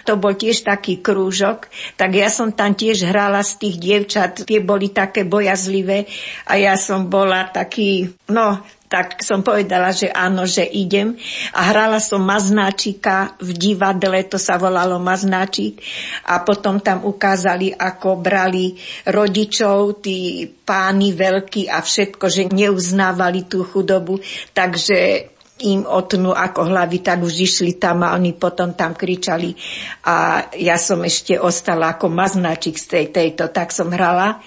To 0.07 0.13
bol 0.15 0.33
tiež 0.33 0.65
taký 0.65 0.99
krúžok, 1.03 1.67
tak 1.99 2.15
ja 2.15 2.31
som 2.31 2.51
tam 2.51 2.73
tiež 2.73 3.07
hrala 3.07 3.43
z 3.43 3.61
tých 3.61 3.75
dievčat, 3.77 4.47
tie 4.47 4.59
boli 4.63 4.89
také 4.91 5.27
bojazlivé 5.27 6.07
a 6.47 6.57
ja 6.57 6.73
som 6.79 7.07
bola 7.11 7.51
taký, 7.51 8.11
no 8.31 8.63
tak 8.85 9.19
som 9.25 9.41
povedala, 9.41 9.91
že 9.91 10.13
áno, 10.13 10.45
že 10.45 10.63
idem. 10.63 11.17
A 11.57 11.73
hrala 11.73 11.99
som 11.99 12.21
maznáčika 12.21 13.35
v 13.41 13.51
divadle, 13.57 14.23
to 14.29 14.37
sa 14.37 14.61
volalo 14.61 15.01
maznáčik. 15.01 15.81
A 16.29 16.45
potom 16.45 16.79
tam 16.79 17.03
ukázali, 17.03 17.73
ako 17.75 18.21
brali 18.21 18.77
rodičov, 19.09 20.05
tí 20.05 20.47
páni 20.47 21.11
veľkí 21.17 21.67
a 21.67 21.81
všetko, 21.81 22.25
že 22.29 22.47
neuznávali 22.47 23.49
tú 23.49 23.65
chudobu. 23.65 24.21
Takže 24.53 25.33
im 25.55 25.87
otnú 25.87 26.35
ako 26.35 26.67
hlavy, 26.67 26.99
tak 26.99 27.23
už 27.23 27.31
išli 27.47 27.79
tam 27.79 28.03
a 28.03 28.11
oni 28.11 28.35
potom 28.35 28.75
tam 28.75 28.91
kričali. 28.91 29.55
A 30.03 30.47
ja 30.59 30.75
som 30.75 30.99
ešte 30.99 31.39
ostala 31.39 31.95
ako 31.95 32.11
maznáčik 32.11 32.75
z 32.75 32.85
tej, 32.91 33.05
tejto, 33.15 33.55
tak 33.55 33.71
som 33.71 33.87
hrala 33.87 34.43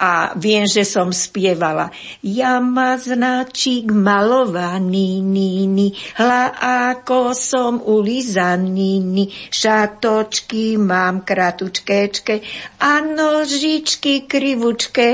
a 0.00 0.32
viem, 0.40 0.64
že 0.64 0.88
som 0.88 1.12
spievala. 1.12 1.92
Ja 2.24 2.64
maznáčik 2.64 3.92
malovaný, 3.92 5.20
níny, 5.20 5.92
hla 6.16 6.56
ako 6.92 7.36
som 7.36 7.84
ulizaný, 7.84 9.28
šatočky 9.52 10.80
mám 10.80 11.20
kratučkéčke 11.20 12.40
a 12.80 13.04
nožičky 13.04 14.24
krivučké 14.24 15.08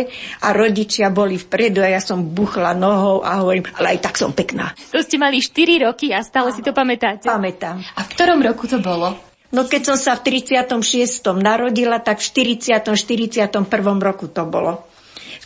a 0.47 0.55
rodičia 0.55 1.11
boli 1.11 1.35
vpredu 1.35 1.83
a 1.83 1.91
ja 1.91 2.01
som 2.01 2.31
buchla 2.31 2.79
nohou 2.79 3.27
a 3.27 3.43
hovorím, 3.43 3.67
ale 3.75 3.99
aj 3.99 4.07
tak 4.07 4.15
som 4.15 4.31
pekná. 4.31 4.71
To 4.95 5.03
ste 5.03 5.19
mali 5.19 5.32
mali 5.33 5.41
4 5.41 5.89
roky 5.89 6.13
a 6.13 6.21
stále 6.21 6.53
si 6.53 6.61
to 6.61 6.77
pamätáte? 6.77 7.25
Pamätám. 7.25 7.81
A 7.97 8.05
v 8.05 8.09
ktorom 8.13 8.45
roku 8.45 8.69
to 8.69 8.85
bolo? 8.85 9.17
No 9.49 9.65
keď 9.65 9.93
som 9.93 9.97
sa 9.97 10.21
v 10.21 10.29
36. 10.45 11.25
narodila, 11.41 12.05
tak 12.05 12.21
v 12.21 12.61
40. 12.61 12.93
41. 12.93 13.65
roku 13.97 14.29
to 14.29 14.45
bolo 14.45 14.92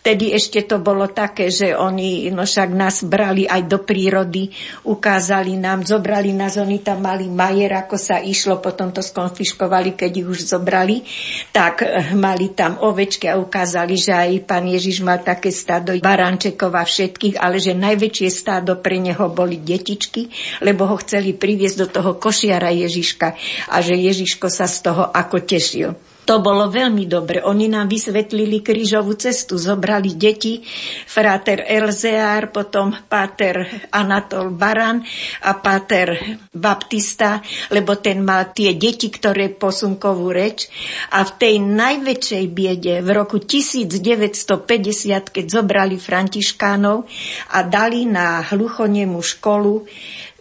vtedy 0.07 0.39
ešte 0.39 0.63
to 0.63 0.79
bolo 0.79 1.11
také, 1.11 1.51
že 1.51 1.75
oni 1.75 2.31
no 2.31 2.47
však 2.47 2.71
nás 2.71 3.03
brali 3.03 3.43
aj 3.43 3.67
do 3.67 3.83
prírody, 3.83 4.55
ukázali 4.87 5.59
nám, 5.59 5.83
zobrali 5.83 6.31
nás, 6.31 6.55
oni 6.63 6.79
tam 6.79 7.03
mali 7.03 7.27
majer, 7.27 7.75
ako 7.75 7.99
sa 7.99 8.23
išlo, 8.23 8.63
potom 8.63 8.95
to 8.95 9.03
skonfiškovali, 9.03 9.99
keď 9.99 10.23
ich 10.23 10.29
už 10.31 10.47
zobrali, 10.47 11.03
tak 11.51 11.83
eh, 11.83 12.15
mali 12.15 12.55
tam 12.55 12.79
ovečky 12.87 13.27
a 13.27 13.35
ukázali, 13.35 13.99
že 13.99 14.15
aj 14.15 14.47
pán 14.47 14.71
Ježiš 14.71 15.03
mal 15.03 15.27
také 15.27 15.51
stádo 15.51 15.91
barančekov 15.99 16.71
a 16.71 16.87
všetkých, 16.87 17.43
ale 17.43 17.59
že 17.59 17.75
najväčšie 17.75 18.31
stádo 18.31 18.79
pre 18.79 19.03
neho 19.03 19.27
boli 19.27 19.59
detičky, 19.59 20.31
lebo 20.63 20.87
ho 20.87 20.95
chceli 21.03 21.35
priviesť 21.35 21.77
do 21.83 21.89
toho 21.91 22.15
košiara 22.15 22.71
Ježiška 22.71 23.35
a 23.75 23.77
že 23.83 23.99
Ježiško 23.99 24.47
sa 24.47 24.71
z 24.71 24.87
toho 24.87 25.11
ako 25.11 25.43
tešil. 25.43 25.99
To 26.27 26.43
bolo 26.43 26.67
veľmi 26.67 27.07
dobre. 27.07 27.39
Oni 27.39 27.71
nám 27.71 27.87
vysvetlili 27.87 28.59
krížovú 28.59 29.15
cestu, 29.15 29.55
zobrali 29.55 30.19
deti, 30.19 30.59
frater 31.07 31.63
Elzeár, 31.63 32.51
potom 32.51 32.91
páter 33.07 33.87
Anatol 33.95 34.51
Baran 34.51 35.07
a 35.47 35.55
páter 35.55 36.19
Baptista, 36.51 37.39
lebo 37.71 38.03
ten 38.03 38.27
mal 38.27 38.51
tie 38.51 38.75
deti, 38.75 39.07
ktoré 39.07 39.55
posunkovú 39.55 40.35
reč. 40.35 40.67
A 41.15 41.23
v 41.23 41.31
tej 41.39 41.55
najväčšej 41.63 42.45
biede 42.51 43.07
v 43.07 43.09
roku 43.15 43.39
1950, 43.39 45.31
keď 45.31 45.47
zobrali 45.47 45.95
františkánov 45.95 47.07
a 47.55 47.59
dali 47.63 48.03
na 48.03 48.43
hluchonemu 48.43 49.23
školu 49.23 49.87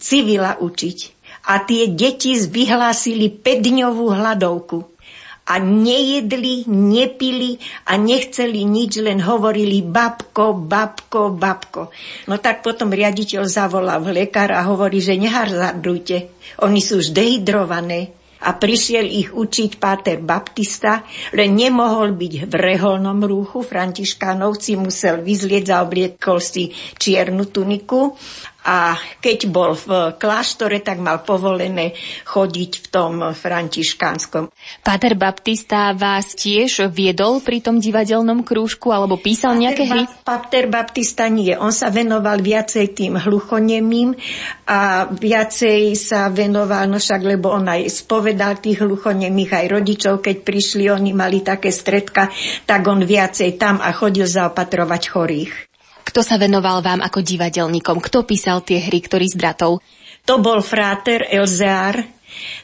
civila 0.02 0.58
učiť. 0.58 0.98
A 1.46 1.62
tie 1.62 1.94
deti 1.94 2.34
vyhlásili 2.42 3.30
5-dňovú 3.30 4.18
hladovku 4.18 4.95
a 5.46 5.62
nejedli, 5.62 6.66
nepili 6.66 7.62
a 7.86 8.02
nechceli 8.02 8.66
nič, 8.66 8.98
len 8.98 9.22
hovorili 9.22 9.86
babko, 9.86 10.58
babko, 10.58 11.38
babko. 11.38 11.94
No 12.26 12.42
tak 12.42 12.66
potom 12.66 12.90
riaditeľ 12.90 13.46
zavolal 13.46 14.02
lekára 14.10 14.66
a 14.66 14.68
hovorí, 14.68 14.98
že 14.98 15.14
nehazardujte, 15.22 16.34
oni 16.66 16.82
sú 16.82 16.98
už 16.98 17.14
dehydrované 17.14 18.26
a 18.46 18.54
prišiel 18.58 19.06
ich 19.10 19.30
učiť 19.34 19.82
páter 19.82 20.22
Baptista, 20.22 21.02
len 21.34 21.58
nemohol 21.58 22.14
byť 22.14 22.34
v 22.46 22.54
reholnom 22.54 23.22
rúchu, 23.26 23.66
františkánovci 23.66 24.78
musel 24.78 25.22
vyzlieť, 25.26 25.74
zaobliekol 25.74 26.38
si 26.38 26.70
čiernu 26.98 27.50
tuniku 27.50 28.14
a 28.66 28.98
keď 29.22 29.40
bol 29.46 29.78
v 29.78 30.18
kláštore, 30.18 30.82
tak 30.82 30.98
mal 30.98 31.22
povolené 31.22 31.94
chodiť 32.26 32.72
v 32.82 32.88
tom 32.90 33.14
františkánskom. 33.30 34.50
Páter 34.82 35.14
Baptista 35.14 35.94
vás 35.94 36.34
tiež 36.34 36.90
viedol 36.90 37.46
pri 37.46 37.62
tom 37.62 37.78
divadelnom 37.78 38.42
krúžku 38.42 38.90
alebo 38.90 39.22
písal 39.22 39.54
Pater 39.54 39.62
nejaké 39.62 39.84
hry? 39.86 40.04
Páter 40.26 40.66
Baptista 40.66 41.30
nie. 41.30 41.54
On 41.54 41.70
sa 41.70 41.94
venoval 41.94 42.42
viacej 42.42 42.98
tým 42.98 43.22
hluchonemým 43.22 44.18
a 44.66 45.06
viacej 45.14 45.94
sa 45.94 46.34
venoval, 46.34 46.90
no 46.90 46.98
však, 46.98 47.22
lebo 47.22 47.54
on 47.54 47.70
aj 47.70 47.86
spovedal 47.86 48.58
tých 48.58 48.82
hluchonemých 48.82 49.62
aj 49.62 49.66
rodičov, 49.70 50.26
keď 50.26 50.42
prišli, 50.42 50.90
oni 50.90 51.14
mali 51.14 51.46
také 51.46 51.70
stredka, 51.70 52.34
tak 52.66 52.82
on 52.90 53.06
viacej 53.06 53.62
tam 53.62 53.78
a 53.78 53.94
chodil 53.94 54.26
zaopatrovať 54.26 55.04
chorých. 55.06 55.75
Kto 56.16 56.24
sa 56.24 56.40
venoval 56.40 56.80
vám 56.80 57.04
ako 57.04 57.20
divadelníkom? 57.20 58.00
Kto 58.00 58.24
písal 58.24 58.64
tie 58.64 58.80
hry, 58.80 59.04
ktorý 59.04 59.28
z 59.28 59.36
bratov? 59.36 59.84
To 60.24 60.40
bol 60.40 60.64
fráter 60.64 61.28
Elzeár, 61.28 62.00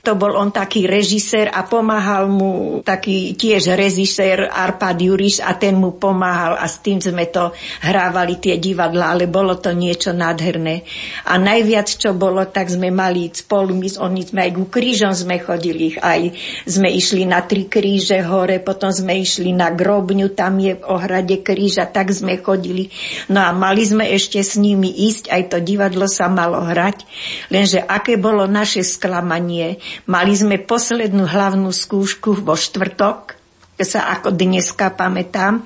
To 0.02 0.18
bol 0.18 0.34
on 0.34 0.50
taký 0.50 0.90
režisér 0.90 1.54
a 1.54 1.62
pomáhal 1.68 2.26
mu 2.26 2.82
taký 2.82 3.38
tiež 3.38 3.78
režisér 3.78 4.50
Arpad 4.50 4.98
Juriš 4.98 5.46
a 5.46 5.54
ten 5.54 5.78
mu 5.78 5.94
pomáhal 5.94 6.58
a 6.58 6.66
s 6.66 6.82
tým 6.82 6.98
sme 6.98 7.30
to 7.30 7.54
hrávali 7.86 8.42
tie 8.42 8.58
divadla, 8.58 9.14
ale 9.14 9.30
bolo 9.30 9.62
to 9.62 9.70
niečo 9.78 10.10
nádherné. 10.10 10.82
A 11.30 11.38
najviac, 11.38 11.86
čo 11.86 12.18
bolo, 12.18 12.42
tak 12.50 12.74
sme 12.74 12.90
mali 12.90 13.30
spolu, 13.30 13.78
my 13.78 13.88
oni 14.02 14.22
sme 14.26 14.40
aj 14.50 14.52
ku 14.58 14.66
krížom 14.66 15.14
sme 15.14 15.38
chodili, 15.38 15.94
aj 16.02 16.34
sme 16.66 16.90
išli 16.90 17.30
na 17.30 17.46
tri 17.46 17.70
kríže 17.70 18.26
hore, 18.26 18.58
potom 18.58 18.90
sme 18.90 19.22
išli 19.22 19.54
na 19.54 19.70
grobňu, 19.70 20.34
tam 20.34 20.58
je 20.58 20.78
v 20.78 20.84
ohrade 20.90 21.46
kríža, 21.46 21.86
tak 21.86 22.10
sme 22.10 22.42
chodili. 22.42 22.90
No 23.30 23.46
a 23.46 23.54
mali 23.54 23.86
sme 23.86 24.10
ešte 24.10 24.42
s 24.42 24.58
nimi 24.58 24.90
ísť, 24.90 25.30
aj 25.30 25.44
to 25.54 25.58
divadlo 25.62 26.10
sa 26.10 26.26
malo 26.26 26.66
hrať, 26.66 27.06
lenže 27.54 27.80
aké 27.86 28.18
bolo 28.18 28.50
naše 28.50 28.82
sklamanie, 28.82 29.61
Mali 30.08 30.34
sme 30.34 30.58
poslednú 30.62 31.26
hlavnú 31.28 31.70
skúšku 31.70 32.42
vo 32.42 32.56
štvrtok, 32.58 33.38
sa 33.82 34.14
ako 34.14 34.30
dneska 34.34 34.94
pamätám, 34.94 35.66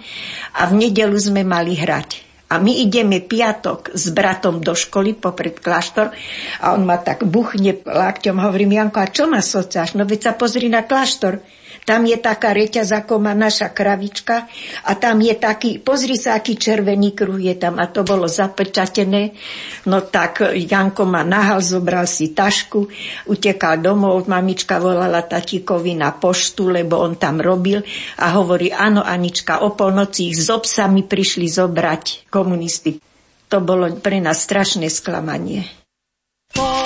a 0.55 0.61
v 0.71 0.73
nedelu 0.87 1.15
sme 1.19 1.43
mali 1.43 1.75
hrať. 1.75 2.23
A 2.45 2.61
my 2.61 2.71
ideme 2.71 3.25
piatok 3.25 3.91
s 3.97 4.13
bratom 4.13 4.61
do 4.61 4.77
školy 4.77 5.17
popred 5.17 5.57
kláštor 5.57 6.13
a 6.61 6.77
on 6.77 6.85
ma 6.85 7.01
tak 7.01 7.25
buchne 7.25 7.81
lakťom, 7.81 8.37
hovorím, 8.37 8.77
Janko, 8.77 9.01
a 9.01 9.09
čo 9.09 9.25
ma 9.25 9.41
socáš? 9.41 9.97
No 9.97 10.05
veď 10.05 10.29
sa 10.29 10.33
pozri 10.37 10.69
na 10.69 10.85
kláštor. 10.85 11.41
Tam 11.85 12.01
je 12.01 12.17
taká 12.17 12.49
reťaz, 12.49 13.05
ako 13.05 13.21
má 13.21 13.37
naša 13.37 13.69
kravička 13.69 14.49
a 14.89 14.91
tam 14.97 15.21
je 15.21 15.37
taký, 15.37 15.77
pozri 15.77 16.17
sa, 16.17 16.33
aký 16.33 16.57
červený 16.57 17.13
kruh 17.13 17.37
je 17.37 17.53
tam 17.53 17.77
a 17.77 17.85
to 17.85 18.01
bolo 18.01 18.25
zapečatené. 18.25 19.37
No 19.85 20.01
tak 20.01 20.41
Janko 20.49 21.05
ma 21.05 21.21
nahal, 21.21 21.61
zobral 21.61 22.09
si 22.09 22.33
tašku, 22.33 22.89
utekal 23.29 23.85
domov, 23.85 24.25
mamička 24.25 24.81
volala 24.81 25.21
tatíkovi 25.21 25.93
na 25.93 26.09
poštu, 26.09 26.73
lebo 26.73 26.97
on 26.97 27.21
tam 27.21 27.37
robil 27.37 27.85
a 28.17 28.33
hovorí, 28.33 28.73
áno 28.73 29.05
Anička, 29.05 29.61
o 29.61 29.77
polnoci 29.77 30.33
ich 30.33 30.41
s 30.41 30.49
obsami 30.49 31.05
prišli 31.05 31.45
zobrať 31.45 32.33
komunisti. 32.33 32.97
To 33.53 33.61
bolo 33.61 33.93
pre 34.01 34.17
nás 34.17 34.41
strašné 34.41 34.89
sklamanie. 34.89 35.69
Počúvajte 36.49 36.84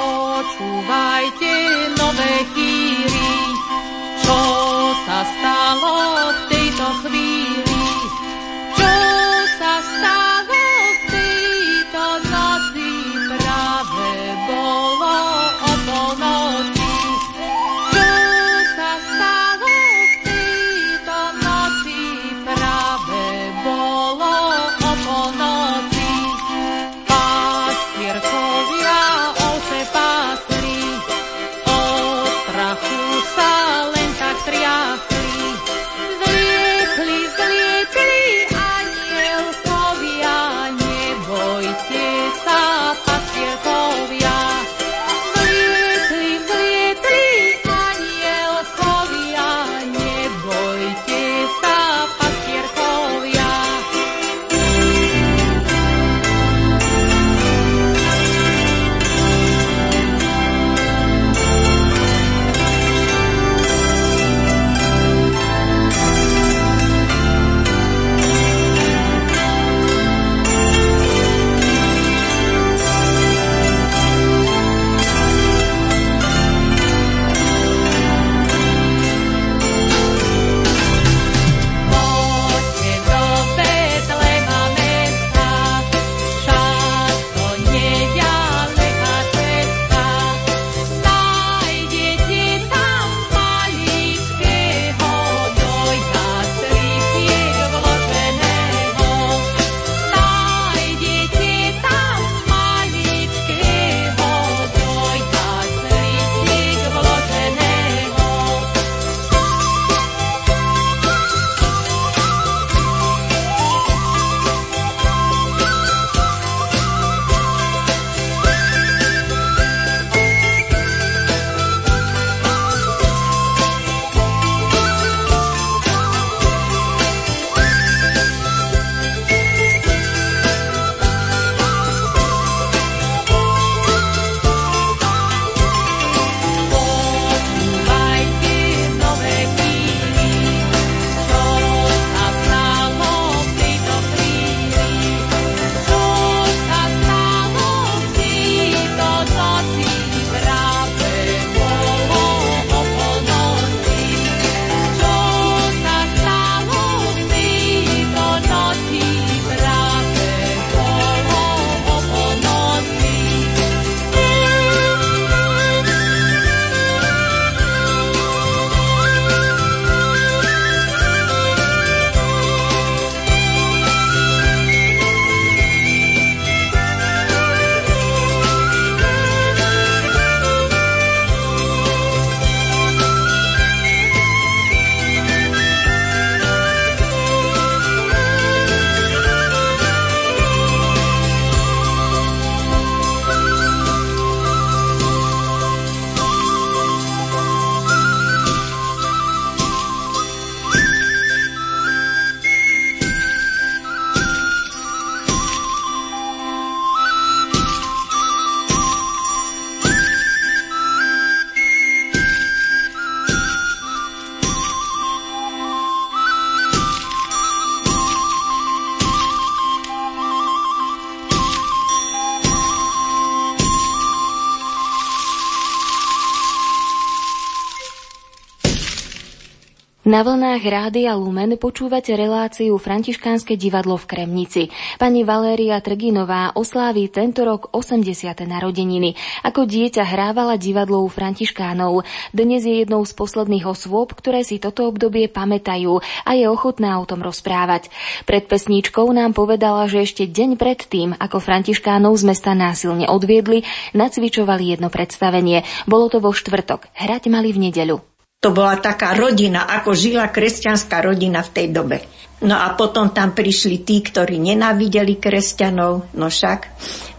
Na 230.10 230.26
vlnách 230.26 230.66
Rádia 230.66 231.14
Lumen 231.14 231.54
počúvate 231.62 232.18
reláciu 232.18 232.82
Františkánske 232.82 233.54
divadlo 233.54 233.94
v 233.94 234.10
Kremnici. 234.10 234.74
Pani 234.98 235.22
Valéria 235.22 235.78
Trginová 235.86 236.50
osláví 236.58 237.14
tento 237.14 237.46
rok 237.46 237.70
80. 237.78 238.10
narodeniny. 238.42 239.14
Ako 239.46 239.70
dieťa 239.70 240.02
hrávala 240.02 240.58
divadlo 240.58 241.06
u 241.06 241.14
Františkánov. 241.14 242.10
Dnes 242.34 242.66
je 242.66 242.82
jednou 242.82 243.06
z 243.06 243.14
posledných 243.14 243.70
osôb, 243.70 244.18
ktoré 244.18 244.42
si 244.42 244.58
toto 244.58 244.90
obdobie 244.90 245.30
pamätajú 245.30 246.02
a 246.26 246.32
je 246.34 246.50
ochotná 246.50 246.98
o 246.98 247.06
tom 247.06 247.22
rozprávať. 247.22 247.94
Pred 248.26 248.50
pesníčkou 248.50 249.06
nám 249.14 249.38
povedala, 249.38 249.86
že 249.86 250.10
ešte 250.10 250.26
deň 250.26 250.58
pred 250.58 250.90
tým, 250.90 251.14
ako 251.22 251.38
Františkánov 251.38 252.18
z 252.18 252.26
mesta 252.26 252.58
násilne 252.58 253.06
odviedli, 253.06 253.62
nacvičovali 253.94 254.74
jedno 254.74 254.90
predstavenie. 254.90 255.70
Bolo 255.86 256.10
to 256.10 256.18
vo 256.18 256.34
štvrtok. 256.34 256.98
Hrať 256.98 257.30
mali 257.30 257.54
v 257.54 257.70
nedeľu. 257.70 258.10
To 258.40 258.56
bola 258.56 258.80
taká 258.80 259.20
rodina, 259.20 259.68
ako 259.68 259.92
žila 259.92 260.32
kresťanská 260.32 261.04
rodina 261.04 261.44
v 261.44 261.52
tej 261.52 261.68
dobe. 261.76 262.00
No 262.40 262.56
a 262.56 262.72
potom 262.72 263.12
tam 263.12 263.36
prišli 263.36 263.84
tí, 263.84 264.00
ktorí 264.00 264.40
nenávideli 264.40 265.20
kresťanov, 265.20 266.16
no 266.16 266.32
však, 266.32 266.60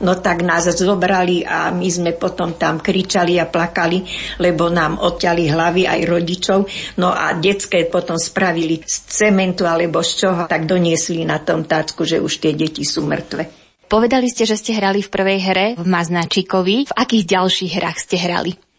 no 0.00 0.16
tak 0.16 0.40
nás 0.40 0.64
zobrali 0.72 1.44
a 1.44 1.68
my 1.76 1.85
sme 1.92 2.16
potom 2.16 2.56
tam 2.56 2.80
kričali 2.80 3.37
a 3.37 3.44
plakali, 3.44 4.00
lebo 4.40 4.72
nám 4.72 4.96
odťali 4.96 5.44
hlavy 5.44 5.85
aj 5.85 6.00
rodičov. 6.09 6.59
No 6.96 7.12
a 7.12 7.37
detské 7.37 7.85
potom 7.85 8.16
spravili 8.16 8.80
z 8.80 8.96
cementu 9.12 9.68
alebo 9.68 10.00
z 10.00 10.24
čoho, 10.24 10.48
tak 10.48 10.64
doniesli 10.64 11.28
na 11.28 11.37
tom 11.37 11.68
tácku, 11.68 12.09
že 12.09 12.16
už 12.16 12.40
tie 12.40 12.56
deti 12.56 12.88
sú 12.88 13.04
mŕtve. 13.04 13.44
Povedali 13.92 14.33
ste, 14.33 14.48
že 14.48 14.56
ste 14.56 14.72
hrali 14.72 15.04
v 15.04 15.12
prvej 15.12 15.38
hre 15.52 15.66
v 15.76 15.85
Maznačikovi. 15.85 16.88
V 16.88 16.96
akých 16.96 17.28
ďalších 17.28 17.72
hrách 17.76 17.98
ste 18.00 18.16
hrali? 18.16 18.69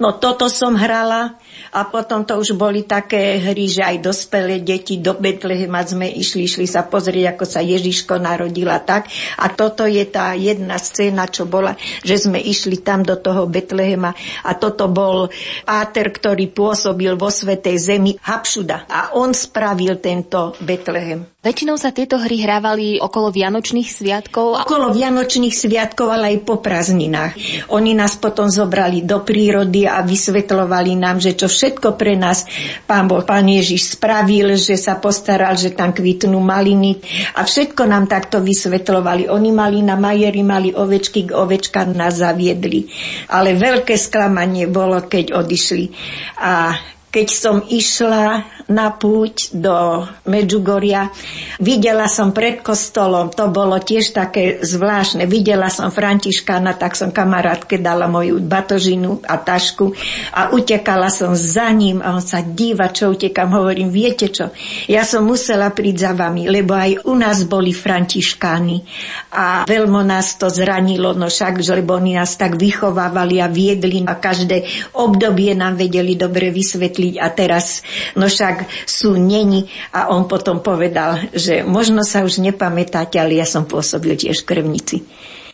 No 0.00 0.16
toto 0.16 0.48
som 0.48 0.80
hrala 0.80 1.36
a 1.76 1.84
potom 1.84 2.24
to 2.24 2.40
už 2.40 2.56
boli 2.56 2.88
také 2.88 3.36
hry, 3.36 3.68
že 3.68 3.84
aj 3.84 4.00
dospelé 4.00 4.64
deti 4.64 4.96
do 4.96 5.12
Betlehema 5.12 5.84
sme 5.84 6.08
išli, 6.08 6.48
išli 6.48 6.64
sa 6.64 6.88
pozrieť, 6.88 7.36
ako 7.36 7.44
sa 7.44 7.60
Ježiško 7.60 8.16
narodila 8.16 8.80
tak. 8.80 9.12
A 9.36 9.52
toto 9.52 9.84
je 9.84 10.00
tá 10.08 10.32
jedna 10.32 10.80
scéna, 10.80 11.28
čo 11.28 11.44
bola, 11.44 11.76
že 12.00 12.16
sme 12.16 12.40
išli 12.40 12.80
tam 12.80 13.04
do 13.04 13.20
toho 13.20 13.44
Betlehema 13.44 14.16
a 14.40 14.56
toto 14.56 14.88
bol 14.88 15.28
páter, 15.68 16.08
ktorý 16.08 16.48
pôsobil 16.48 17.12
vo 17.20 17.28
Svetej 17.28 17.76
Zemi, 17.76 18.16
Hapšuda. 18.16 18.88
A 18.88 19.00
on 19.20 19.36
spravil 19.36 20.00
tento 20.00 20.56
Betlehem. 20.64 21.28
Väčšinou 21.40 21.80
sa 21.80 21.88
tieto 21.88 22.20
hry 22.20 22.44
hrávali 22.44 23.00
okolo 23.00 23.32
Vianočných 23.32 23.88
sviatkov. 23.88 24.60
Okolo 24.60 24.92
Vianočných 24.92 25.56
sviatkov, 25.56 26.12
ale 26.12 26.36
aj 26.36 26.44
po 26.44 26.60
prázdninách. 26.60 27.32
Oni 27.72 27.96
nás 27.96 28.20
potom 28.20 28.52
zobrali 28.52 29.08
do 29.08 29.24
prírody 29.24 29.88
a 29.88 30.04
vysvetľovali 30.04 31.00
nám, 31.00 31.16
že 31.16 31.32
čo 31.32 31.48
všetko 31.48 31.96
pre 31.96 32.12
nás 32.12 32.44
pán 32.84 33.08
Boh, 33.08 33.24
pán 33.24 33.48
Ježiš 33.48 33.96
spravil, 33.96 34.52
že 34.60 34.76
sa 34.76 35.00
postaral, 35.00 35.56
že 35.56 35.72
tam 35.72 35.96
kvitnú 35.96 36.36
maliny 36.44 37.00
a 37.32 37.48
všetko 37.48 37.88
nám 37.88 38.04
takto 38.04 38.44
vysvetľovali. 38.44 39.32
Oni 39.32 39.48
mali 39.48 39.80
na 39.80 39.96
majeri, 39.96 40.44
mali 40.44 40.76
ovečky, 40.76 41.32
k 41.32 41.40
ovečkám 41.40 41.96
nás 41.96 42.20
zaviedli. 42.20 42.84
Ale 43.32 43.56
veľké 43.56 43.96
sklamanie 43.96 44.68
bolo, 44.68 45.08
keď 45.08 45.32
odišli. 45.40 45.88
A 46.36 46.76
keď 47.10 47.28
som 47.28 47.56
išla 47.66 48.46
na 48.70 48.94
púť 48.94 49.50
do 49.50 50.06
Medžugoria. 50.30 51.10
Videla 51.58 52.06
som 52.06 52.30
pred 52.30 52.62
kostolom, 52.62 53.34
to 53.34 53.50
bolo 53.50 53.74
tiež 53.82 54.14
také 54.14 54.62
zvláštne. 54.62 55.26
Videla 55.26 55.66
som 55.66 55.90
Františkána, 55.90 56.78
tak 56.78 56.94
som 56.94 57.10
kamarátke 57.10 57.82
dala 57.82 58.06
moju 58.06 58.38
batožinu 58.38 59.26
a 59.26 59.42
tašku 59.42 59.90
a 60.30 60.54
utekala 60.54 61.10
som 61.10 61.34
za 61.34 61.66
ním 61.74 61.98
a 61.98 62.14
on 62.14 62.22
sa 62.22 62.46
díva, 62.46 62.94
čo 62.94 63.10
utekam. 63.10 63.50
Hovorím, 63.50 63.90
viete 63.90 64.30
čo, 64.30 64.54
ja 64.86 65.02
som 65.02 65.26
musela 65.26 65.74
prísť 65.74 65.98
za 66.06 66.12
vami, 66.14 66.46
lebo 66.46 66.78
aj 66.78 67.10
u 67.10 67.18
nás 67.18 67.42
boli 67.50 67.74
Františkáni 67.74 68.86
a 69.34 69.66
veľmi 69.66 70.06
nás 70.06 70.38
to 70.38 70.46
zranilo, 70.46 71.10
no 71.18 71.26
však, 71.26 71.58
lebo 71.74 71.98
oni 71.98 72.14
nás 72.14 72.38
tak 72.38 72.54
vychovávali 72.54 73.42
a 73.42 73.50
viedli 73.50 74.06
a 74.06 74.14
každé 74.14 74.62
obdobie 74.94 75.58
nám 75.58 75.74
vedeli 75.74 76.14
dobre 76.14 76.54
vysvetliť 76.54 76.99
a 77.16 77.32
teraz, 77.32 77.80
no 78.14 78.28
však 78.28 78.68
sú 78.84 79.16
neni 79.16 79.66
a 79.96 80.12
on 80.12 80.28
potom 80.28 80.60
povedal, 80.60 81.32
že 81.32 81.64
možno 81.64 82.04
sa 82.04 82.20
už 82.26 82.44
nepamätáte, 82.44 83.16
ale 83.16 83.40
ja 83.40 83.46
som 83.48 83.64
pôsobil 83.64 84.18
tiež 84.18 84.44
v 84.44 84.48
krvnici. 84.48 84.96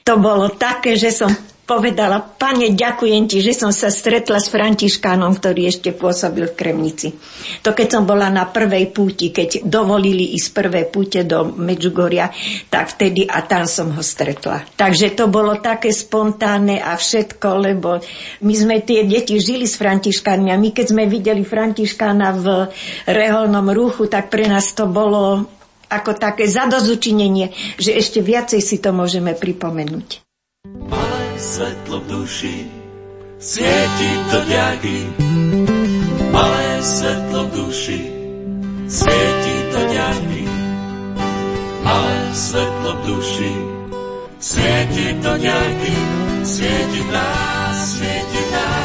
To 0.07 0.19
bolo 0.23 0.55
také, 0.55 0.95
že 0.95 1.11
som 1.11 1.31
povedala, 1.67 2.23
pane, 2.23 2.71
ďakujem 2.73 3.27
ti, 3.27 3.43
že 3.43 3.51
som 3.51 3.75
sa 3.75 3.91
stretla 3.91 4.39
s 4.39 4.47
Františkánom, 4.55 5.35
ktorý 5.35 5.67
ešte 5.67 5.91
pôsobil 5.91 6.47
v 6.47 6.55
Kremnici. 6.55 7.11
To 7.67 7.75
keď 7.75 7.99
som 7.99 8.03
bola 8.07 8.31
na 8.31 8.47
prvej 8.47 8.95
púti, 8.95 9.35
keď 9.35 9.67
dovolili 9.67 10.39
ísť 10.39 10.49
prvé 10.55 10.87
púte 10.87 11.27
do 11.27 11.51
Medžugoria, 11.59 12.31
tak 12.71 12.95
vtedy 12.95 13.27
a 13.27 13.43
tam 13.43 13.67
som 13.67 13.91
ho 13.91 14.01
stretla. 14.01 14.63
Takže 14.79 15.19
to 15.19 15.27
bolo 15.27 15.59
také 15.59 15.91
spontánne 15.91 16.79
a 16.79 16.95
všetko, 16.95 17.49
lebo 17.59 17.99
my 18.47 18.55
sme 18.55 18.87
tie 18.87 19.03
deti 19.03 19.43
žili 19.43 19.67
s 19.67 19.75
Františkánmi 19.75 20.55
a 20.55 20.57
my 20.57 20.71
keď 20.71 20.87
sme 20.95 21.11
videli 21.11 21.43
Františkána 21.43 22.29
v 22.39 22.47
reholnom 23.11 23.67
ruchu, 23.75 24.07
tak 24.07 24.31
pre 24.31 24.47
nás 24.47 24.71
to 24.71 24.87
bolo 24.87 25.43
ako 25.91 26.15
také 26.15 26.47
zadozučinenie, 26.47 27.51
že 27.79 27.95
ešte 27.95 28.23
viacej 28.23 28.63
si 28.63 28.79
to 28.79 28.95
môžeme 28.95 29.35
pripomenúť. 29.35 30.23
Malé 30.67 31.26
svetlo 31.39 32.01
v 32.01 32.07
duši, 32.09 32.57
svieti 33.39 34.11
to 34.33 34.39
ďaky. 34.49 34.99
Malé 36.33 36.69
svetlo 36.81 37.41
v 37.47 37.51
duši, 37.53 38.01
svieti 38.89 39.57
to 39.73 39.81
ďaky. 39.93 40.43
Malé 41.85 42.19
svetlo 42.33 42.91
v 42.93 43.01
duši, 43.07 43.53
svieti 44.41 45.07
to 45.21 45.33
ďaky. 45.37 45.97
Svieti 46.47 47.03
nás, 47.11 47.77
svieti 47.99 48.43
nás, 48.55 48.76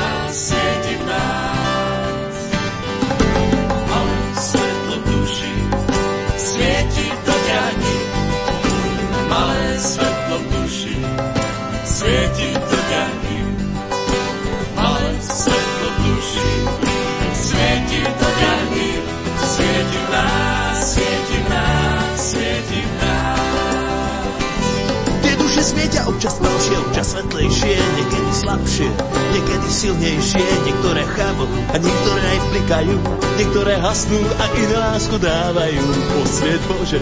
Duše 25.61 25.77
svietia 25.77 26.09
občas 26.09 26.41
tmavšie, 26.41 26.75
občas 26.89 27.07
svetlejšie, 27.13 27.77
niekedy 27.77 28.31
slabšie, 28.33 28.89
niekedy 29.29 29.67
silnejšie, 29.69 30.41
niektoré 30.65 31.05
chábo 31.13 31.45
a 31.69 31.77
niektoré 31.77 32.23
aj 32.33 32.39
blikajú, 32.49 32.97
niektoré 33.37 33.73
hasnú 33.77 34.17
a 34.41 34.45
iné 34.57 34.77
lásku 34.81 35.21
dávajú. 35.21 35.85
Posviet 36.17 36.61
Bože, 36.65 36.97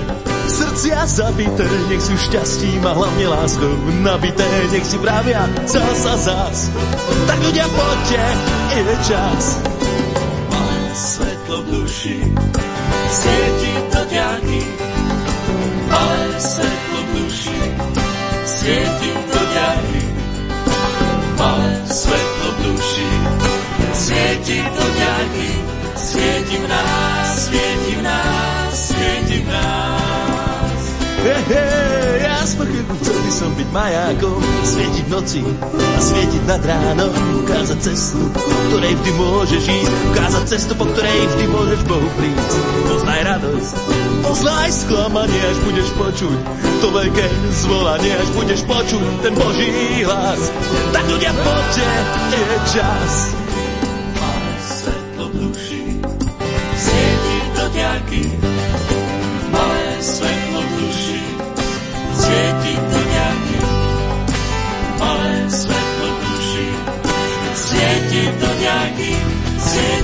srdcia 0.51 1.07
zabité, 1.07 1.63
nech 1.87 2.03
sú 2.03 2.19
šťastím 2.19 2.83
a 2.83 2.99
hlavne 2.99 3.31
láskou 3.31 3.71
nabité, 4.03 4.43
nech 4.75 4.83
si 4.83 4.99
pravia 4.99 5.47
zás 5.63 6.03
a 6.03 6.15
zás. 6.19 6.67
Tak 7.31 7.39
ľudia 7.39 7.63
poďte, 7.63 8.23
ide 8.75 8.95
čas. 9.07 9.43
Malé 10.51 10.91
svetlo 10.99 11.63
v 11.63 11.67
duši, 11.79 12.17
svieti 13.07 13.73
to 13.87 14.01
ďaky. 14.03 14.61
Malé 15.87 16.27
svetlo 16.43 16.78
svieti 18.69 19.11
to 19.33 19.41
ďaky. 19.53 20.01
Malé 21.41 21.71
svetlo 21.89 22.49
v 22.53 22.57
duši, 22.69 23.09
svieti 23.97 24.57
to 24.61 24.85
ďaky. 24.93 25.49
Svieti 25.97 26.55
v 26.61 26.65
nás, 26.69 27.49
svieti 27.49 27.93
v 27.97 28.01
nás, 28.05 28.71
svieti 28.71 29.37
v 29.41 29.47
nás. 29.49 30.08
Hej, 31.19 31.43
hej, 31.51 32.23
ja 32.23 32.39
pochybu 32.59 32.93
chcel 33.03 33.17
by 33.19 33.31
som 33.31 33.51
byť 33.55 33.69
majákom, 33.75 34.39
svietiť 34.63 35.03
v 35.07 35.11
noci 35.11 35.41
a 35.75 35.99
svietiť 35.99 36.43
nad 36.47 36.63
ránom, 36.63 37.11
ukázať 37.43 37.79
cestu, 37.79 38.19
po 38.31 38.59
ktorej 38.71 38.93
vždy 38.99 39.11
môžeš 39.19 39.63
ísť, 39.63 39.93
ukázať 40.11 40.43
cestu, 40.47 40.73
po 40.79 40.85
ktorej 40.87 41.19
vždy 41.35 41.45
môžeš 41.51 41.81
Bohu 41.87 42.09
prísť. 42.15 42.51
Poznaj 42.87 43.19
radosť, 43.35 43.73
poznaj 44.23 44.69
sklamanie, 44.71 45.41
až 45.43 45.57
budeš 45.67 45.89
počuť 45.99 46.37
to 46.79 46.87
veľké 46.87 47.25
zvolanie, 47.51 48.11
až 48.15 48.29
budeš 48.35 48.61
počuť 48.63 49.03
ten 49.19 49.33
Boží 49.35 49.69
hlas. 50.07 50.41
Tak 50.95 51.03
ľudia, 51.03 51.31
poďte, 51.35 51.87
je 52.31 52.57
čas. 52.75 53.48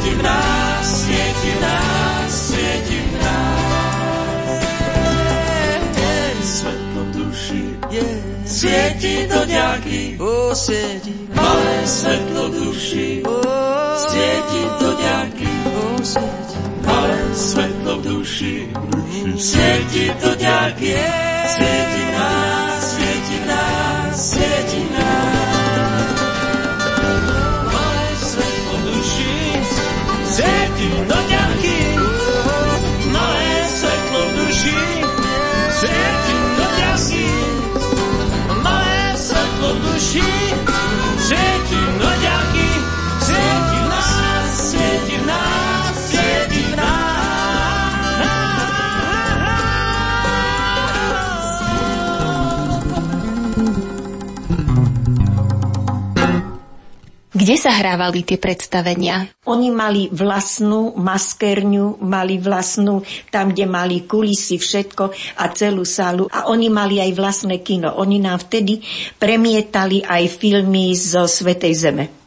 svieti 0.05 0.17
v 0.17 0.23
nás, 0.23 0.85
svieti 0.85 1.49
v 1.49 1.61
nás, 1.61 2.29
svieti 2.29 2.97
v 3.01 3.13
nás. 3.17 3.65
Svetlom 6.45 7.07
duši, 7.11 7.63
svieti 8.45 9.25
do 9.25 9.41
ďaky, 9.49 10.21
oh, 10.21 10.53
svieti. 10.53 11.13
Malé 11.33 11.75
svetlo 11.89 12.45
duši, 12.53 13.25
oh, 13.25 13.41
svieti 13.97 14.61
do 14.77 14.89
ďaky, 14.93 15.49
oh, 15.73 15.97
svieti. 16.05 16.57
Malé 16.85 17.17
svetlo 17.33 17.95
duši, 18.05 18.69
duši. 18.69 19.41
svieti 19.41 20.05
do 20.21 20.31
ďaky, 20.37 20.93
yeah. 20.93 21.49
svieti 21.49 22.01
v 22.05 22.09
nás, 22.13 22.77
svieti 22.93 23.35
v 23.41 23.45
nás, 23.49 24.13
svieti 24.13 24.54
svetlo 34.65 34.81
v 34.81 34.89
duši, 34.89 35.29
svieti 35.69 36.33
do 36.57 36.65
ďaky, 36.65 37.27
malé 38.65 39.13
svetlo 39.13 39.69
v 39.77 39.79
Kde 57.45 57.61
sa 57.61 57.77
hrávali 57.77 58.25
tie 58.25 58.41
predstavenia? 58.41 59.29
Oni 59.45 59.69
mali 59.69 60.09
vlastnú 60.09 60.97
maskerňu, 60.97 62.01
mali 62.01 62.41
vlastnú, 62.41 63.05
tam, 63.29 63.53
kde 63.53 63.69
mali 63.69 64.01
kulisy, 64.01 64.57
všetko 64.57 65.13
a 65.37 65.53
celú 65.53 65.85
sálu. 65.85 66.25
A 66.33 66.49
oni 66.49 66.73
mali 66.73 66.97
aj 66.97 67.13
vlastné 67.13 67.61
kino. 67.61 67.93
Oni 68.01 68.17
nám 68.17 68.49
vtedy 68.49 68.81
premietali 69.21 70.01
aj 70.01 70.25
filmy 70.41 70.97
zo 70.97 71.29
Svetej 71.29 71.73
Zeme. 71.77 72.24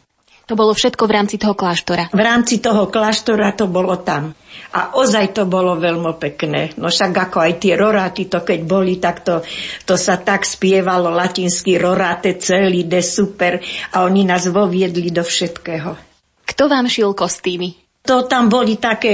To 0.49 0.57
bolo 0.57 0.73
všetko 0.73 1.05
v 1.05 1.13
rámci 1.13 1.37
toho 1.37 1.53
kláštora. 1.53 2.09
V 2.09 2.23
rámci 2.25 2.57
toho 2.65 2.89
kláštora 2.89 3.53
to 3.53 3.69
bolo 3.69 4.01
tam. 4.01 4.33
A 4.73 4.97
ozaj 4.97 5.37
to 5.37 5.45
bolo 5.45 5.77
veľmi 5.77 6.17
pekné. 6.17 6.73
No 6.81 6.89
však 6.89 7.13
ako 7.29 7.39
aj 7.45 7.53
tie 7.61 7.77
roráty, 7.77 8.33
to 8.33 8.41
keď 8.41 8.61
boli, 8.65 8.97
tak 8.97 9.21
to, 9.29 9.45
to 9.85 10.01
sa 10.01 10.17
tak 10.17 10.49
spievalo 10.49 11.13
latinsky 11.13 11.77
roráte 11.77 12.41
celý 12.41 12.89
de 12.89 13.05
super 13.05 13.61
a 13.93 14.09
oni 14.09 14.25
nás 14.25 14.49
voviedli 14.49 15.13
do 15.13 15.21
všetkého. 15.21 16.01
Kto 16.49 16.65
vám 16.65 16.89
šil 16.89 17.13
kostýmy? 17.13 17.88
To 18.09 18.25
tam 18.25 18.49
boli 18.49 18.81
také, 18.81 19.13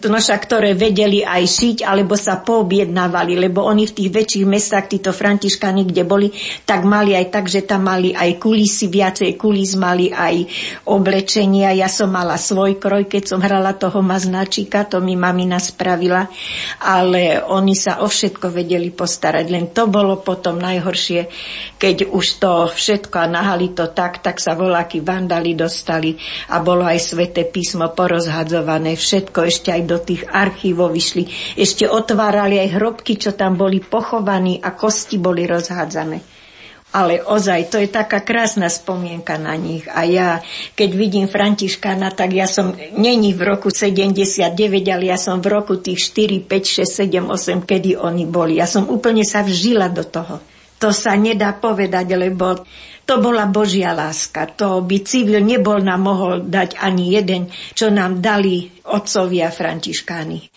noša, 0.00 0.40
ktoré 0.40 0.72
vedeli 0.72 1.20
aj 1.20 1.44
šiť, 1.44 1.76
alebo 1.84 2.16
sa 2.16 2.40
poobjednávali, 2.40 3.36
lebo 3.36 3.60
oni 3.60 3.84
v 3.84 3.92
tých 3.92 4.08
väčších 4.08 4.46
mestách, 4.48 4.88
títo 4.88 5.12
františkáni, 5.12 5.84
kde 5.84 6.08
boli, 6.08 6.32
tak 6.64 6.88
mali 6.88 7.12
aj 7.12 7.28
tak, 7.28 7.52
že 7.52 7.60
tam 7.68 7.92
mali 7.92 8.16
aj 8.16 8.40
kulisy, 8.40 8.88
viacej 8.88 9.36
kulis 9.36 9.76
mali 9.76 10.08
aj 10.08 10.48
oblečenia. 10.88 11.76
Ja 11.76 11.92
som 11.92 12.08
mala 12.08 12.40
svoj 12.40 12.80
kroj, 12.80 13.04
keď 13.04 13.36
som 13.36 13.44
hrala 13.44 13.76
toho 13.76 14.00
maznáčika, 14.00 14.88
to 14.88 15.04
mi 15.04 15.12
mamina 15.12 15.60
spravila, 15.60 16.24
ale 16.80 17.44
oni 17.44 17.76
sa 17.76 18.00
o 18.00 18.08
všetko 18.08 18.48
vedeli 18.48 18.88
postarať, 18.88 19.44
len 19.52 19.76
to 19.76 19.92
bolo 19.92 20.24
potom 20.24 20.56
najhoršie, 20.56 21.28
keď 21.76 22.08
už 22.08 22.26
to 22.40 22.52
všetko 22.72 23.16
a 23.20 23.28
nahali 23.28 23.76
to 23.76 23.92
tak, 23.92 24.24
tak 24.24 24.40
sa 24.40 24.56
voláky 24.56 25.04
vandali 25.04 25.52
dostali 25.52 26.16
a 26.48 26.64
bolo 26.64 26.88
aj 26.88 26.96
sveté 26.96 27.44
písmo 27.44 27.92
porozhadzované, 28.22 28.94
všetko 28.94 29.38
ešte 29.50 29.74
aj 29.74 29.82
do 29.82 29.98
tých 29.98 30.22
archívov 30.30 30.94
vyšli. 30.94 31.26
Ešte 31.58 31.90
otvárali 31.90 32.62
aj 32.62 32.78
hrobky, 32.78 33.18
čo 33.18 33.34
tam 33.34 33.58
boli 33.58 33.82
pochovaní 33.82 34.62
a 34.62 34.70
kosti 34.78 35.18
boli 35.18 35.42
rozhádzané. 35.42 36.22
Ale 36.92 37.24
ozaj, 37.24 37.72
to 37.72 37.80
je 37.80 37.88
taká 37.88 38.20
krásna 38.20 38.68
spomienka 38.68 39.40
na 39.40 39.56
nich. 39.56 39.88
A 39.88 40.04
ja, 40.04 40.44
keď 40.76 40.90
vidím 40.92 41.26
Františkána, 41.26 42.12
tak 42.12 42.36
ja 42.36 42.44
som, 42.44 42.76
není 42.94 43.32
v 43.32 43.42
roku 43.48 43.72
79, 43.72 44.52
ale 44.92 45.04
ja 45.08 45.16
som 45.16 45.40
v 45.40 45.56
roku 45.56 45.80
tých 45.80 46.12
4, 46.12 46.44
5, 46.44 46.84
6, 46.84 47.08
7, 47.10 47.32
8, 47.32 47.64
kedy 47.64 47.96
oni 47.96 48.28
boli. 48.28 48.60
Ja 48.60 48.68
som 48.68 48.86
úplne 48.86 49.24
sa 49.24 49.40
vžila 49.40 49.88
do 49.88 50.04
toho. 50.04 50.38
To 50.84 50.92
sa 50.92 51.16
nedá 51.16 51.56
povedať, 51.56 52.12
lebo 52.12 52.60
to 53.02 53.18
bola 53.18 53.50
Božia 53.50 53.96
láska. 53.96 54.46
To 54.60 54.84
by 54.84 54.98
civil 55.02 55.42
nebol 55.42 55.82
nám 55.82 56.06
mohol 56.06 56.34
dať 56.46 56.78
ani 56.78 57.18
jeden, 57.18 57.50
čo 57.74 57.90
nám 57.90 58.22
dali 58.22 58.70
otcovia 58.86 59.50
Františkáni. 59.50 60.51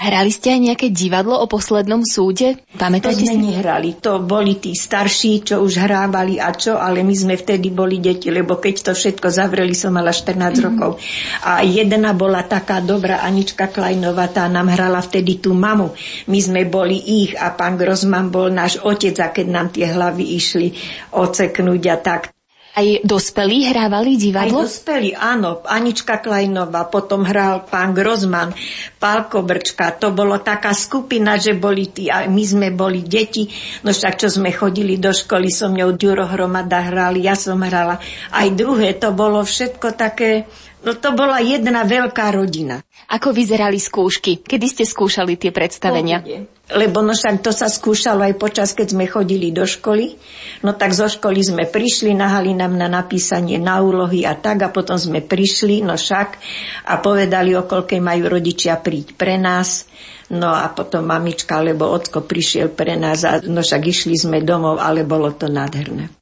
Hrali 0.00 0.32
ste 0.32 0.56
aj 0.56 0.60
nejaké 0.64 0.86
divadlo 0.88 1.36
o 1.36 1.44
poslednom 1.44 2.00
súde? 2.08 2.56
To 2.72 2.80
Pamätáte 2.80 3.20
sme 3.20 3.36
si? 3.36 3.44
nehrali. 3.52 4.00
To 4.00 4.24
boli 4.24 4.56
tí 4.56 4.72
starší, 4.72 5.44
čo 5.44 5.60
už 5.60 5.76
hrávali 5.76 6.40
a 6.40 6.56
čo, 6.56 6.80
ale 6.80 7.04
my 7.04 7.12
sme 7.12 7.36
vtedy 7.36 7.68
boli 7.68 8.00
deti, 8.00 8.32
lebo 8.32 8.56
keď 8.56 8.90
to 8.90 8.92
všetko 8.96 9.28
zavreli, 9.28 9.76
som 9.76 9.92
mala 9.92 10.08
14 10.08 10.40
mm-hmm. 10.40 10.56
rokov. 10.64 10.96
A 11.44 11.60
jedna 11.68 12.16
bola 12.16 12.48
taká 12.48 12.80
dobrá, 12.80 13.20
Anička 13.20 13.68
Klajnová, 13.68 14.32
tá 14.32 14.48
nám 14.48 14.72
hrala 14.72 15.04
vtedy 15.04 15.36
tú 15.36 15.52
mamu. 15.52 15.92
My 16.32 16.40
sme 16.40 16.64
boli 16.64 16.96
ich 16.96 17.36
a 17.36 17.52
pán 17.52 17.76
Grosman 17.76 18.32
bol 18.32 18.48
náš 18.48 18.80
otec 18.80 19.12
a 19.20 19.28
keď 19.28 19.46
nám 19.52 19.68
tie 19.68 19.84
hlavy 19.84 20.24
išli 20.32 20.72
oceknúť 21.12 21.82
a 21.92 21.96
tak. 22.00 22.39
Aj 22.70 22.86
dospelí 23.02 23.66
hrávali 23.66 24.14
Aj 24.14 24.22
divadlo? 24.22 24.62
dospelí, 24.62 25.10
áno. 25.18 25.58
Anička 25.66 26.22
Klajnová, 26.22 26.86
potom 26.86 27.26
hral 27.26 27.66
pán 27.66 27.90
Grozman, 27.90 28.54
Pálko 28.94 29.42
Brčka. 29.42 29.90
To 29.98 30.14
bolo 30.14 30.38
taká 30.38 30.70
skupina, 30.70 31.34
že 31.34 31.58
boli 31.58 31.90
tí, 31.90 32.06
a 32.06 32.30
my 32.30 32.44
sme 32.46 32.68
boli 32.70 33.02
deti. 33.02 33.50
No 33.82 33.90
však, 33.90 34.22
čo 34.22 34.30
sme 34.30 34.54
chodili 34.54 35.02
do 35.02 35.10
školy, 35.10 35.50
som 35.50 35.74
ňou 35.74 35.98
Ďuro 35.98 36.30
Hromada 36.30 36.78
hrali, 36.78 37.26
ja 37.26 37.34
som 37.34 37.58
hrala. 37.58 37.98
Aj 38.30 38.48
druhé, 38.54 38.94
to 38.94 39.10
bolo 39.10 39.42
všetko 39.42 39.98
také, 39.98 40.46
no 40.84 40.92
to 40.96 41.12
bola 41.12 41.40
jedna 41.44 41.84
veľká 41.84 42.32
rodina. 42.32 42.80
Ako 43.10 43.34
vyzerali 43.34 43.76
skúšky? 43.76 44.40
Kedy 44.40 44.66
ste 44.70 44.84
skúšali 44.86 45.34
tie 45.34 45.50
predstavenia? 45.50 46.22
Lebo 46.70 47.02
no 47.02 47.10
však 47.10 47.42
to 47.42 47.50
sa 47.50 47.66
skúšalo 47.66 48.22
aj 48.22 48.34
počas, 48.38 48.70
keď 48.78 48.94
sme 48.94 49.10
chodili 49.10 49.50
do 49.50 49.66
školy. 49.66 50.14
No 50.62 50.78
tak 50.78 50.94
zo 50.94 51.10
školy 51.10 51.42
sme 51.42 51.64
prišli, 51.66 52.14
nahali 52.14 52.54
nám 52.54 52.78
na 52.78 52.86
napísanie 52.86 53.58
na 53.58 53.82
úlohy 53.82 54.22
a 54.22 54.38
tak 54.38 54.62
a 54.62 54.70
potom 54.70 54.94
sme 54.94 55.18
prišli, 55.18 55.82
no 55.82 55.98
však 55.98 56.28
a 56.86 56.94
povedali, 57.02 57.58
o 57.58 57.66
koľkej 57.66 57.98
majú 57.98 58.30
rodičia 58.30 58.78
príť 58.78 59.18
pre 59.18 59.34
nás. 59.34 59.90
No 60.30 60.54
a 60.54 60.70
potom 60.70 61.10
mamička 61.10 61.58
alebo 61.58 61.90
ocko 61.90 62.22
prišiel 62.22 62.70
pre 62.70 62.94
nás 62.94 63.26
a 63.26 63.42
no 63.42 63.66
však 63.66 63.82
išli 63.90 64.14
sme 64.14 64.38
domov, 64.46 64.78
ale 64.78 65.02
bolo 65.02 65.34
to 65.34 65.50
nádherné. 65.50 66.19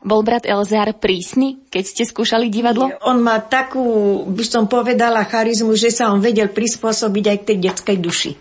Bol 0.00 0.24
brat 0.24 0.48
Elzár 0.48 0.96
prísny, 0.96 1.60
keď 1.68 1.84
ste 1.84 2.02
skúšali 2.08 2.48
divadlo? 2.48 2.88
On 3.04 3.20
má 3.20 3.36
takú, 3.36 3.84
by 4.32 4.44
som 4.48 4.64
povedala, 4.64 5.28
charizmu, 5.28 5.76
že 5.76 5.92
sa 5.92 6.08
on 6.08 6.24
vedel 6.24 6.48
prispôsobiť 6.48 7.24
aj 7.28 7.36
k 7.36 7.46
tej 7.52 7.58
detskej 7.68 7.98
duši. 8.00 8.32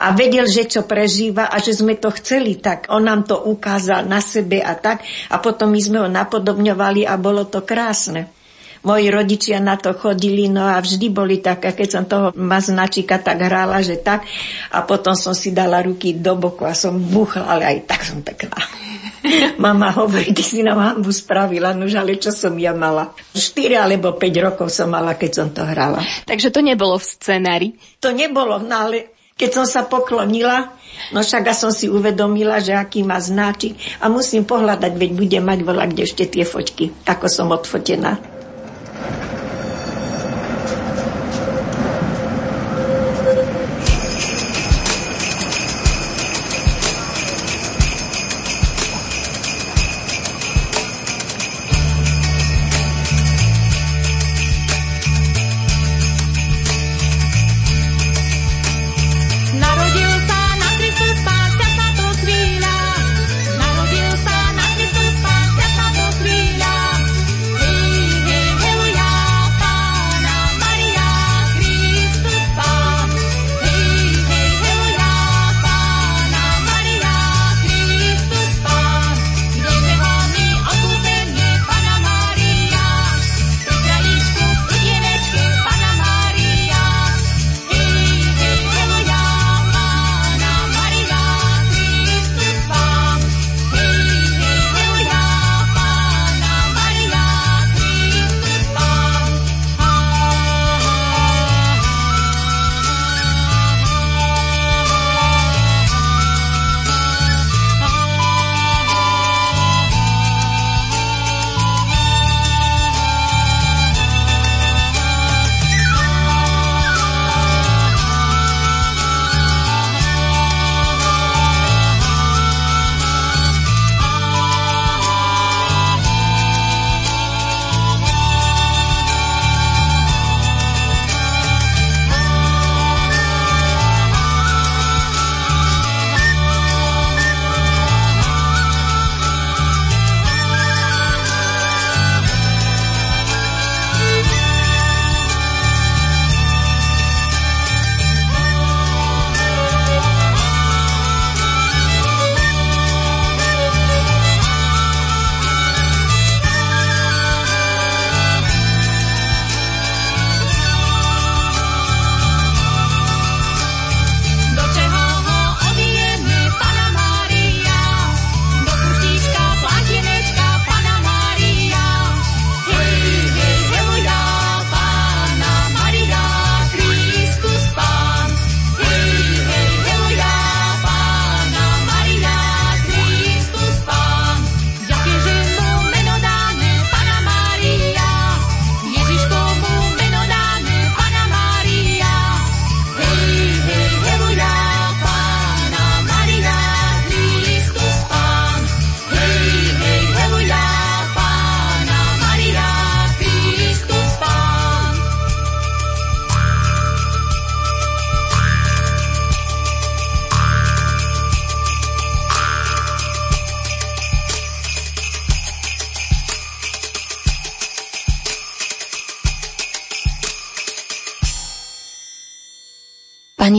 A 0.00 0.16
vedel, 0.16 0.48
že 0.48 0.64
čo 0.64 0.88
prežíva 0.88 1.52
a 1.52 1.60
že 1.60 1.76
sme 1.76 2.00
to 2.00 2.08
chceli, 2.16 2.56
tak 2.56 2.88
on 2.88 3.04
nám 3.04 3.28
to 3.28 3.36
ukázal 3.36 4.08
na 4.08 4.24
sebe 4.24 4.64
a 4.64 4.72
tak. 4.72 5.04
A 5.28 5.36
potom 5.44 5.68
my 5.68 5.80
sme 5.82 5.98
ho 6.00 6.08
napodobňovali 6.08 7.04
a 7.04 7.20
bolo 7.20 7.44
to 7.44 7.60
krásne. 7.60 8.32
Moji 8.82 9.12
rodičia 9.12 9.60
na 9.60 9.76
to 9.76 9.92
chodili, 9.94 10.48
no 10.48 10.66
a 10.66 10.80
vždy 10.80 11.06
boli 11.12 11.38
také, 11.38 11.76
keď 11.76 11.88
som 11.92 12.04
toho 12.08 12.32
maznačika 12.34 13.20
tak 13.20 13.44
hrála, 13.44 13.84
že 13.84 14.00
tak. 14.00 14.24
A 14.72 14.82
potom 14.88 15.12
som 15.12 15.36
si 15.36 15.52
dala 15.52 15.84
ruky 15.84 16.16
do 16.16 16.32
boku 16.34 16.64
a 16.64 16.72
som 16.72 16.96
buchla, 16.96 17.44
ale 17.44 17.62
aj 17.76 17.78
tak 17.84 18.00
som 18.08 18.24
pekná. 18.24 18.56
Mama 19.62 19.94
hovorí, 19.94 20.34
ty 20.34 20.42
si 20.42 20.62
nám 20.62 20.78
hambu 20.78 21.14
spravila, 21.14 21.74
no 21.74 21.86
ale 21.86 22.18
čo 22.18 22.34
som 22.34 22.54
ja 22.58 22.74
mala? 22.74 23.14
4 23.34 23.78
alebo 23.78 24.18
5 24.18 24.46
rokov 24.46 24.68
som 24.70 24.90
mala, 24.90 25.14
keď 25.14 25.30
som 25.30 25.48
to 25.54 25.62
hrala. 25.62 26.02
Takže 26.26 26.50
to 26.50 26.60
nebolo 26.60 26.98
v 26.98 27.06
scenári. 27.06 27.68
To 28.02 28.10
nebolo, 28.10 28.58
no 28.62 28.74
ale 28.88 29.14
keď 29.38 29.50
som 29.50 29.66
sa 29.66 29.88
poklonila, 29.88 30.70
no 31.10 31.24
však 31.24 31.50
a 31.50 31.54
som 31.56 31.72
si 31.72 31.88
uvedomila, 31.88 32.60
že 32.60 32.76
aký 32.76 33.02
má 33.02 33.18
znáčik 33.18 33.74
a 33.98 34.06
musím 34.06 34.44
pohľadať, 34.44 34.92
veď 34.94 35.10
budem 35.16 35.44
mať 35.44 35.58
volá, 35.64 35.88
kde 35.88 36.06
ešte 36.06 36.28
tie 36.28 36.44
foťky, 36.44 37.08
ako 37.08 37.26
som 37.26 37.48
odfotená. 37.50 38.20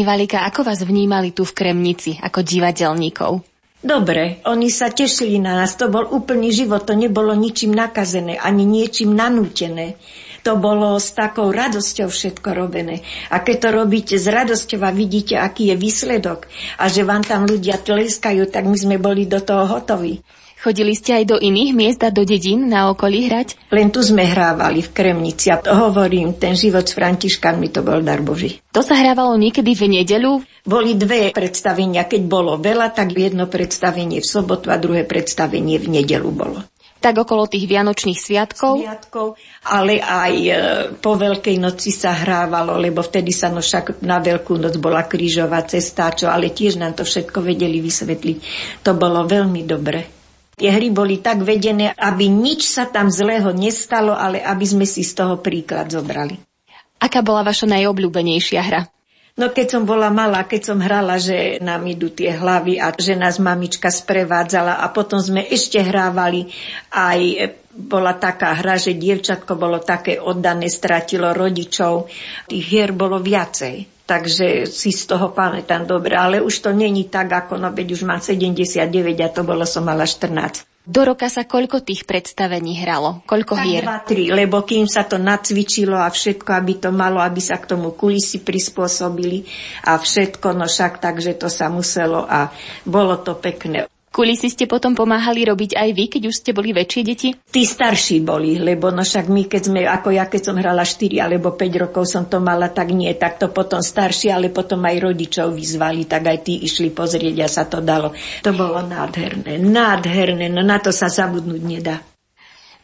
Valika, 0.03 0.43
ako 0.45 0.67
vás 0.67 0.83
vnímali 0.83 1.31
tu 1.31 1.47
v 1.47 1.55
Kremnici 1.55 2.19
ako 2.19 2.43
divadelníkov? 2.43 3.41
Dobre, 3.83 4.39
oni 4.47 4.71
sa 4.71 4.87
tešili 4.87 5.43
na 5.43 5.59
nás, 5.59 5.75
to 5.75 5.91
bol 5.91 6.07
úplný 6.07 6.55
život, 6.55 6.87
to 6.87 6.95
nebolo 6.95 7.35
ničím 7.35 7.75
nakazené, 7.75 8.39
ani 8.39 8.63
niečím 8.63 9.11
nanútené. 9.11 9.99
To 10.47 10.55
bolo 10.55 10.95
s 10.99 11.11
takou 11.11 11.51
radosťou 11.51 12.07
všetko 12.07 12.49
robené. 12.51 13.03
A 13.31 13.43
keď 13.43 13.55
to 13.59 13.69
robíte 13.83 14.15
s 14.15 14.27
radosťou 14.27 14.83
a 14.87 14.91
vidíte, 14.91 15.35
aký 15.35 15.71
je 15.71 15.75
výsledok 15.75 16.47
a 16.79 16.87
že 16.87 17.03
vám 17.03 17.27
tam 17.27 17.43
ľudia 17.43 17.79
tleskajú, 17.79 18.47
tak 18.51 18.67
my 18.67 18.75
sme 18.79 18.95
boli 18.99 19.27
do 19.27 19.39
toho 19.39 19.67
hotoví. 19.67 20.19
Chodili 20.63 20.95
ste 20.95 21.19
aj 21.19 21.25
do 21.27 21.35
iných 21.43 21.75
miest 21.75 21.99
a 22.07 22.09
do 22.15 22.23
dedín 22.23 22.71
na 22.71 22.87
okolí 22.87 23.27
hrať? 23.27 23.67
Len 23.67 23.91
tu 23.91 23.99
sme 23.99 24.23
hrávali 24.23 24.79
v 24.79 24.95
Kremnici 24.95 25.51
a 25.51 25.59
to 25.59 25.75
hovorím, 25.75 26.39
ten 26.39 26.55
život 26.55 26.87
s 26.87 26.95
Františkanmi 26.95 27.67
to 27.67 27.83
bol 27.83 27.99
dar 27.99 28.23
Boží. 28.23 28.63
To 28.71 28.79
sa 28.79 28.95
hrávalo 28.95 29.35
niekedy 29.35 29.75
v 29.75 29.99
nedeľu? 29.99 30.39
Boli 30.63 30.95
dve 30.95 31.35
predstavenia, 31.35 32.07
keď 32.07 32.21
bolo 32.31 32.55
veľa, 32.55 32.95
tak 32.95 33.11
jedno 33.11 33.51
predstavenie 33.51 34.23
v 34.23 34.27
sobotu 34.31 34.71
a 34.71 34.79
druhé 34.79 35.03
predstavenie 35.03 35.75
v 35.83 35.99
nedelu 35.99 36.31
bolo. 36.31 36.63
Tak 37.03 37.27
okolo 37.27 37.51
tých 37.51 37.67
Vianočných 37.67 38.15
sviatkov? 38.15 38.79
Sviatkov, 38.79 39.35
ale 39.67 39.99
aj 39.99 40.33
e, 40.47 40.51
po 41.03 41.19
Veľkej 41.19 41.59
noci 41.59 41.91
sa 41.91 42.15
hrávalo, 42.15 42.79
lebo 42.79 43.03
vtedy 43.03 43.35
sa 43.35 43.51
no 43.51 43.59
však 43.59 43.99
na 43.99 44.23
Veľkú 44.23 44.55
noc 44.55 44.79
bola 44.79 45.03
krížová 45.11 45.59
cesta, 45.67 46.15
čo, 46.15 46.31
ale 46.31 46.55
tiež 46.55 46.79
nám 46.79 46.95
to 46.95 47.03
všetko 47.03 47.43
vedeli 47.43 47.83
vysvetliť. 47.83 48.37
To 48.87 48.95
bolo 48.95 49.27
veľmi 49.27 49.67
dobre. 49.67 50.22
Tie 50.53 50.69
hry 50.69 50.93
boli 50.93 51.17
tak 51.19 51.41
vedené, 51.41 51.93
aby 51.97 52.29
nič 52.29 52.69
sa 52.69 52.85
tam 52.85 53.09
zlého 53.09 53.49
nestalo, 53.53 54.13
ale 54.13 54.39
aby 54.41 54.65
sme 54.65 54.85
si 54.85 55.01
z 55.01 55.17
toho 55.17 55.41
príklad 55.41 55.89
zobrali. 55.89 56.37
Aká 57.01 57.25
bola 57.25 57.43
vaša 57.43 57.67
najobľúbenejšia 57.67 58.61
hra? 58.61 58.81
No 59.33 59.49
keď 59.49 59.65
som 59.65 59.83
bola 59.83 60.13
malá, 60.13 60.45
keď 60.45 60.61
som 60.61 60.77
hrala, 60.77 61.17
že 61.17 61.57
nám 61.57 61.81
idú 61.89 62.13
tie 62.13 62.37
hlavy 62.37 62.77
a 62.77 62.93
že 62.93 63.17
nás 63.17 63.41
mamička 63.41 63.89
sprevádzala 63.89 64.77
a 64.77 64.85
potom 64.93 65.17
sme 65.17 65.41
ešte 65.41 65.81
hrávali 65.81 66.53
aj 66.93 67.49
bola 67.73 68.13
taká 68.13 68.53
hra, 68.53 68.77
že 68.77 68.93
dievčatko 68.93 69.57
bolo 69.57 69.81
také 69.81 70.21
oddané, 70.21 70.69
stratilo 70.69 71.33
rodičov. 71.33 72.05
Tých 72.45 72.61
hier 72.61 72.93
bolo 72.93 73.17
viacej 73.17 73.92
takže 74.03 74.67
si 74.67 74.91
z 74.91 75.03
toho 75.07 75.31
pamätám 75.31 75.87
dobre, 75.87 76.15
ale 76.15 76.43
už 76.43 76.59
to 76.59 76.69
není 76.75 77.07
tak, 77.07 77.31
ako 77.31 77.57
no 77.57 77.71
veď 77.71 77.87
už 77.95 78.01
mám 78.03 78.19
79 78.19 78.83
a 79.23 79.29
to 79.31 79.41
bolo 79.47 79.63
som 79.63 79.87
mala 79.87 80.03
14. 80.03 80.67
Do 80.83 81.07
roka 81.07 81.31
sa 81.31 81.47
koľko 81.47 81.79
tých 81.79 82.03
predstavení 82.03 82.75
hralo? 82.83 83.23
Koľko 83.23 83.55
tak 83.55 83.63
hier? 83.63 83.87
Dva, 83.87 84.03
tri, 84.03 84.27
lebo 84.27 84.67
kým 84.67 84.83
sa 84.83 85.07
to 85.07 85.15
nacvičilo 85.15 85.95
a 85.95 86.11
všetko, 86.11 86.49
aby 86.51 86.73
to 86.75 86.91
malo, 86.91 87.23
aby 87.23 87.39
sa 87.39 87.55
k 87.55 87.71
tomu 87.71 87.95
kulisy 87.95 88.43
prispôsobili 88.43 89.47
a 89.87 89.95
všetko, 89.95 90.51
no 90.51 90.67
však 90.67 90.99
takže 90.99 91.39
to 91.39 91.47
sa 91.47 91.71
muselo 91.71 92.27
a 92.27 92.51
bolo 92.83 93.15
to 93.23 93.39
pekné. 93.39 93.87
Kulisy 94.13 94.53
ste 94.53 94.69
potom 94.69 94.93
pomáhali 94.93 95.41
robiť 95.41 95.73
aj 95.73 95.89
vy, 95.89 96.05
keď 96.05 96.29
už 96.29 96.35
ste 96.37 96.53
boli 96.53 96.69
väčšie 96.69 97.01
deti? 97.01 97.33
Tí 97.33 97.65
starší 97.65 98.21
boli, 98.21 98.61
lebo 98.61 98.93
no 98.93 99.01
však 99.01 99.25
my, 99.25 99.49
keď 99.49 99.61
sme, 99.65 99.89
ako 99.89 100.13
ja, 100.13 100.29
keď 100.29 100.53
som 100.53 100.55
hrala 100.61 100.85
4 100.85 101.17
alebo 101.17 101.57
5 101.57 101.81
rokov 101.89 102.05
som 102.05 102.29
to 102.29 102.37
mala, 102.37 102.69
tak 102.69 102.93
nie, 102.93 103.09
tak 103.17 103.41
to 103.41 103.49
potom 103.49 103.81
starší, 103.81 104.29
ale 104.29 104.53
potom 104.53 104.85
aj 104.85 105.01
rodičov 105.01 105.57
vyzvali, 105.57 106.05
tak 106.05 106.29
aj 106.29 106.45
tí 106.45 106.61
išli 106.61 106.93
pozrieť 106.93 107.41
a 107.41 107.47
sa 107.49 107.65
to 107.65 107.81
dalo. 107.81 108.13
To 108.45 108.53
bolo 108.53 108.85
nádherné, 108.85 109.57
nádherné, 109.57 110.45
no 110.45 110.61
na 110.61 110.77
to 110.77 110.93
sa 110.93 111.09
zabudnúť 111.09 111.61
nedá. 111.65 111.97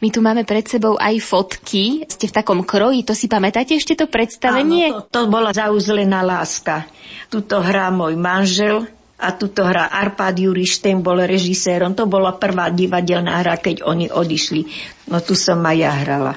My 0.02 0.10
tu 0.10 0.18
máme 0.24 0.42
pred 0.42 0.66
sebou 0.66 0.98
aj 0.98 1.14
fotky. 1.22 2.08
Ste 2.10 2.26
v 2.26 2.36
takom 2.42 2.66
kroji, 2.66 3.06
to 3.06 3.14
si 3.14 3.30
pamätáte 3.30 3.78
ešte 3.78 3.94
to 3.94 4.10
predstavenie? 4.10 4.90
Áno, 4.90 5.06
to, 5.06 5.14
to 5.14 5.22
bola 5.30 5.54
zauzlená 5.54 6.26
láska. 6.26 6.90
Tuto 7.30 7.62
hrá 7.62 7.92
môj 7.94 8.18
manžel, 8.18 8.88
a 9.20 9.36
tuto 9.36 9.68
hra 9.68 9.92
Arpad 9.92 10.40
Juriš, 10.40 10.80
ten 10.80 11.04
bol 11.04 11.20
režisérom. 11.20 11.92
To 11.92 12.08
bola 12.08 12.34
prvá 12.34 12.72
divadelná 12.72 13.44
hra, 13.44 13.60
keď 13.60 13.84
oni 13.84 14.08
odišli. 14.08 14.66
No 15.12 15.20
tu 15.20 15.36
som 15.36 15.60
aj 15.60 15.76
ja 15.76 15.92
hrala. 15.92 16.32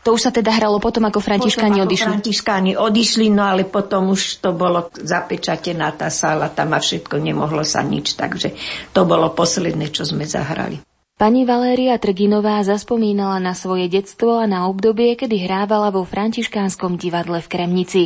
To 0.00 0.16
už 0.16 0.22
sa 0.24 0.32
teda 0.32 0.48
hralo 0.56 0.80
potom, 0.80 1.04
ako 1.04 1.20
františkáni 1.20 1.84
odišli? 1.84 2.08
františkáni 2.08 2.72
odišli, 2.72 3.28
no 3.28 3.44
ale 3.44 3.68
potom 3.68 4.16
už 4.16 4.40
to 4.40 4.56
bolo 4.56 4.88
zapečatená 4.96 5.92
tá 5.92 6.08
sála, 6.08 6.48
tam 6.48 6.72
a 6.72 6.80
všetko 6.80 7.20
nemohlo 7.20 7.60
sa 7.68 7.84
nič, 7.84 8.16
takže 8.16 8.56
to 8.96 9.04
bolo 9.04 9.36
posledné, 9.36 9.92
čo 9.92 10.08
sme 10.08 10.24
zahrali. 10.24 10.80
Pani 11.20 11.44
Valéria 11.44 12.00
Trginová 12.00 12.64
zaspomínala 12.64 13.36
na 13.44 13.52
svoje 13.52 13.92
detstvo 13.92 14.40
a 14.40 14.48
na 14.48 14.64
obdobie, 14.72 15.20
kedy 15.20 15.44
hrávala 15.44 15.92
vo 15.92 16.08
františkánskom 16.08 16.96
divadle 16.96 17.44
v 17.44 17.50
Kremnici. 17.52 18.02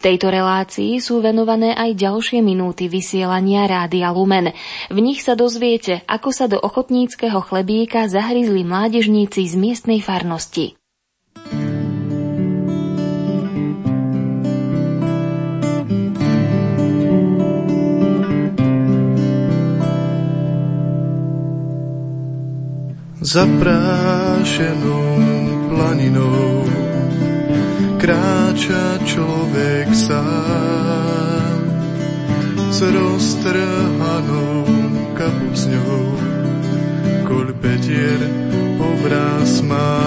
Tejto 0.00 0.32
relácii 0.32 0.96
sú 0.96 1.20
venované 1.20 1.76
aj 1.76 1.92
ďalšie 1.92 2.40
minúty 2.40 2.88
vysielania 2.88 3.68
Rádia 3.68 4.08
Lumen. 4.16 4.56
V 4.88 4.96
nich 4.96 5.20
sa 5.20 5.36
dozviete, 5.36 6.08
ako 6.08 6.32
sa 6.32 6.48
do 6.48 6.56
ochotníckého 6.56 7.36
chlebíka 7.44 8.08
zahryzli 8.08 8.64
mládežníci 8.64 9.44
z 9.44 9.60
miestnej 9.60 10.00
farnosti. 10.00 10.72
Zaprášenou 23.24 25.16
planinou. 25.72 26.68
Kráča 27.96 29.00
človek 29.00 29.88
sám 29.96 31.56
s 32.68 32.84
roztrhanou 32.84 34.68
kapucňou 35.16 36.04
kolpetier 37.24 38.20
obraz 38.76 39.64
má. 39.64 40.04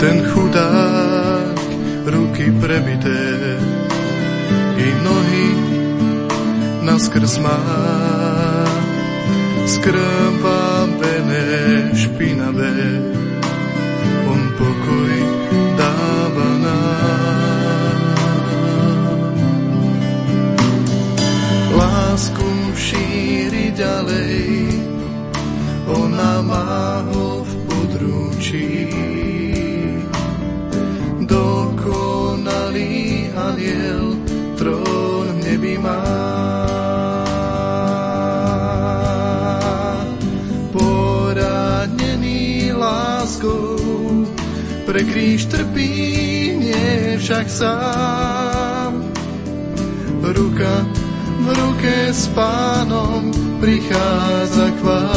Ten 0.00 0.24
chudák 0.24 1.60
ruky 2.08 2.48
prebité 2.56 3.20
i 4.80 4.88
nohy 5.04 5.48
naskrz 6.80 7.44
má 7.44 8.19
skrvavené, 9.70 11.46
špinavé, 11.94 12.74
on 14.26 14.42
pokoj 14.58 15.14
dáva 15.78 16.50
nám. 16.58 18.02
Lásku 21.70 22.50
šíri 22.74 23.70
ďalej, 23.78 24.74
ona 25.86 26.42
má 26.42 27.06
ho 27.14 27.46
v 27.46 27.52
područí. 27.70 29.09
Však 47.40 47.56
sám. 47.56 48.92
Ruka 50.20 50.74
v 51.40 51.46
ruke 51.56 52.12
s 52.12 52.28
pánom 52.36 53.32
prichádza 53.56 54.68
k 54.76 54.80
vám. 54.84 55.09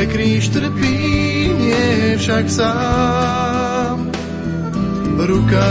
Pre 0.00 0.08
kríž 0.16 0.48
trpí, 0.48 0.96
nie 1.60 2.16
však 2.16 2.48
sám. 2.48 4.08
Ruka 5.20 5.68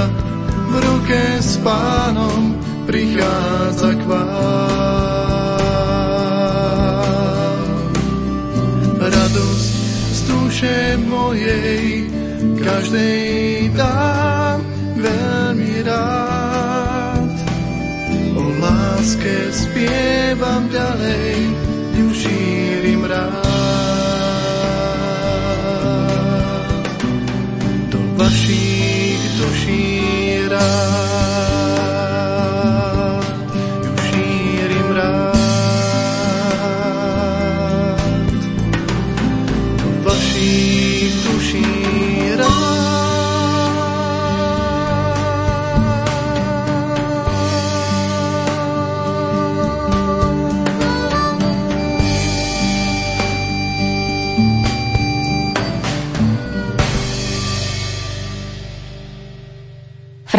v 0.69 0.73
ruke 0.85 1.41
s 1.41 1.57
pánom 1.65 2.53
prichádza 2.85 3.97
k 3.97 4.05
vám. 4.05 4.29
Radosť 9.01 9.73
z 10.13 10.19
duše 10.29 11.01
mojej 11.09 12.05
každej 12.61 13.73
dám 13.73 14.61
veľmi 14.93 15.73
rád. 15.89 17.33
O 18.37 18.45
láske 18.61 19.49
spievam 19.49 20.69
ďalej, 20.69 21.33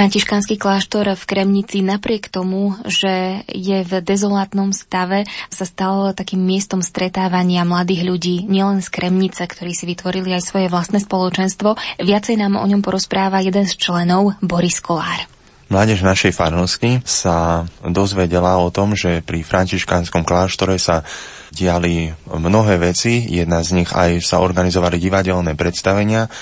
Františkánsky 0.01 0.57
kláštor 0.57 1.12
v 1.12 1.24
Kremnici 1.28 1.84
napriek 1.84 2.32
tomu, 2.32 2.72
že 2.88 3.44
je 3.53 3.84
v 3.84 4.01
dezolátnom 4.01 4.72
stave, 4.72 5.28
sa 5.53 5.68
stal 5.68 6.16
takým 6.16 6.40
miestom 6.40 6.80
stretávania 6.80 7.68
mladých 7.68 8.09
ľudí, 8.09 8.48
nielen 8.48 8.80
z 8.80 8.88
Kremnice, 8.88 9.44
ktorí 9.44 9.76
si 9.76 9.84
vytvorili 9.84 10.32
aj 10.32 10.48
svoje 10.48 10.72
vlastné 10.72 11.05
spoločenstvo. 11.05 11.76
Viacej 12.01 12.40
nám 12.40 12.57
o 12.57 12.64
ňom 12.64 12.80
porozpráva 12.80 13.44
jeden 13.44 13.68
z 13.68 13.76
členov, 13.76 14.40
Boris 14.40 14.80
Kolár. 14.80 15.28
Mládež 15.68 16.01
našej 16.01 16.32
farnosti 16.32 17.05
sa 17.05 17.68
dozvedela 17.84 18.57
o 18.57 18.72
tom, 18.72 18.96
že 18.96 19.20
pri 19.20 19.44
františkánskom 19.44 20.24
kláštore 20.24 20.80
sa 20.80 21.05
diali 21.53 22.09
mnohé 22.24 22.80
veci. 22.80 23.20
Jedna 23.28 23.61
z 23.61 23.84
nich 23.84 23.92
aj 23.92 24.24
sa 24.24 24.40
organizovali 24.40 24.96
divadelné 24.96 25.53
predstavenia 25.61 26.32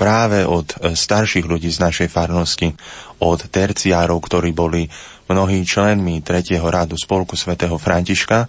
práve 0.00 0.48
od 0.48 0.72
e, 0.80 0.96
starších 0.96 1.44
ľudí 1.44 1.68
z 1.68 1.84
našej 1.84 2.08
farnosti, 2.08 2.72
od 3.20 3.44
terciárov, 3.52 4.16
ktorí 4.16 4.56
boli 4.56 4.88
mnohí 5.28 5.60
členmi 5.68 6.24
tretieho 6.24 6.64
radu 6.64 6.96
spolku 6.96 7.36
svätého 7.36 7.76
Františka. 7.76 8.48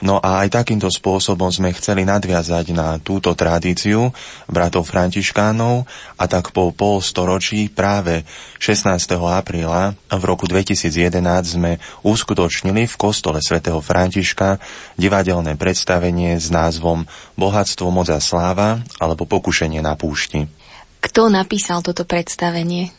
No 0.00 0.16
a 0.16 0.44
aj 0.44 0.56
takýmto 0.56 0.88
spôsobom 0.88 1.52
sme 1.52 1.76
chceli 1.76 2.08
nadviazať 2.08 2.72
na 2.72 2.96
túto 2.96 3.36
tradíciu 3.36 4.08
bratov 4.48 4.88
františkánov 4.88 5.84
a 6.16 6.24
tak 6.24 6.56
po 6.56 6.72
pol 6.72 7.04
storočí 7.04 7.68
práve 7.68 8.24
16. 8.56 8.96
apríla 9.20 9.92
v 10.08 10.22
roku 10.24 10.48
2011 10.48 11.20
sme 11.44 11.76
uskutočnili 12.00 12.88
v 12.88 12.96
kostole 12.96 13.44
svätého 13.44 13.84
Františka 13.84 14.56
divadelné 14.96 15.60
predstavenie 15.60 16.40
s 16.40 16.48
názvom 16.48 17.04
Bohatstvo, 17.36 17.92
moc 17.92 18.08
a 18.08 18.24
sláva 18.24 18.80
alebo 18.96 19.28
Pokušenie 19.28 19.84
na 19.84 20.00
púšti. 20.00 20.59
Kto 21.00 21.32
napísal 21.32 21.80
toto 21.80 22.04
predstavenie? 22.04 22.92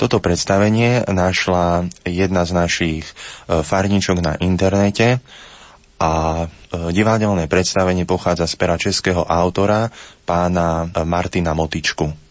Toto 0.00 0.18
predstavenie 0.24 1.04
našla 1.08 1.86
jedna 2.08 2.42
z 2.48 2.52
našich 2.56 3.04
e, 3.04 3.12
farničok 3.60 4.24
na 4.24 4.32
internete 4.40 5.20
a 6.00 6.44
e, 6.44 6.46
divadelné 6.90 7.46
predstavenie 7.46 8.08
pochádza 8.08 8.48
z 8.48 8.54
pera 8.56 8.76
českého 8.80 9.22
autora 9.26 9.92
pána 10.24 10.88
e, 10.90 11.04
Martina 11.04 11.52
Motičku. 11.52 12.22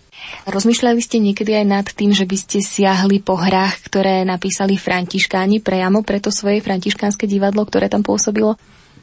Rozmýšľali 0.47 1.01
ste 1.03 1.21
niekedy 1.21 1.53
aj 1.53 1.65
nad 1.67 1.87
tým, 1.91 2.15
že 2.15 2.25
by 2.25 2.37
ste 2.39 2.57
siahli 2.63 3.21
po 3.21 3.37
hrách, 3.37 3.91
ktoré 3.91 4.23
napísali 4.25 4.79
františkáni 4.79 5.61
priamo 5.61 6.01
pre 6.01 6.23
to 6.23 6.33
svoje 6.33 6.63
františkánske 6.63 7.29
divadlo, 7.29 7.67
ktoré 7.67 7.91
tam 7.91 8.01
pôsobilo? 8.01 8.57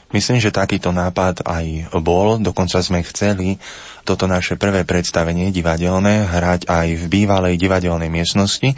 Myslím, 0.08 0.40
že 0.40 0.48
takýto 0.48 0.88
nápad 0.88 1.44
aj 1.44 1.92
bol. 2.00 2.40
Dokonca 2.40 2.80
sme 2.80 3.04
chceli 3.04 3.60
toto 4.08 4.24
naše 4.24 4.56
prvé 4.56 4.88
predstavenie 4.88 5.52
divadelné 5.52 6.24
hrať 6.24 6.64
aj 6.64 6.88
v 6.96 7.04
bývalej 7.12 7.60
divadelnej 7.60 8.08
miestnosti, 8.08 8.72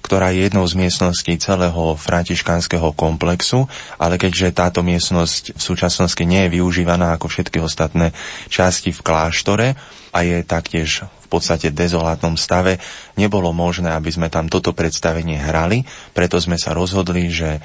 ktorá 0.00 0.32
je 0.32 0.48
jednou 0.48 0.64
z 0.64 0.80
miestností 0.80 1.36
celého 1.36 1.92
františkánskeho 2.00 2.96
komplexu, 2.96 3.68
ale 4.00 4.16
keďže 4.16 4.56
táto 4.56 4.80
miestnosť 4.80 5.54
v 5.54 5.62
súčasnosti 5.62 6.24
nie 6.24 6.48
je 6.48 6.56
využívaná 6.56 7.20
ako 7.20 7.28
všetky 7.28 7.60
ostatné 7.60 8.16
časti 8.48 8.96
v 8.96 9.04
kláštore 9.04 9.66
a 10.08 10.18
je 10.24 10.40
taktiež 10.40 11.04
v 11.04 11.26
podstate 11.28 11.68
dezolátnom 11.68 12.40
stave, 12.40 12.80
nebolo 13.20 13.52
možné, 13.52 13.92
aby 13.92 14.08
sme 14.08 14.32
tam 14.32 14.48
toto 14.48 14.72
predstavenie 14.72 15.36
hrali, 15.36 15.84
preto 16.16 16.40
sme 16.40 16.56
sa 16.56 16.72
rozhodli, 16.72 17.28
že 17.28 17.60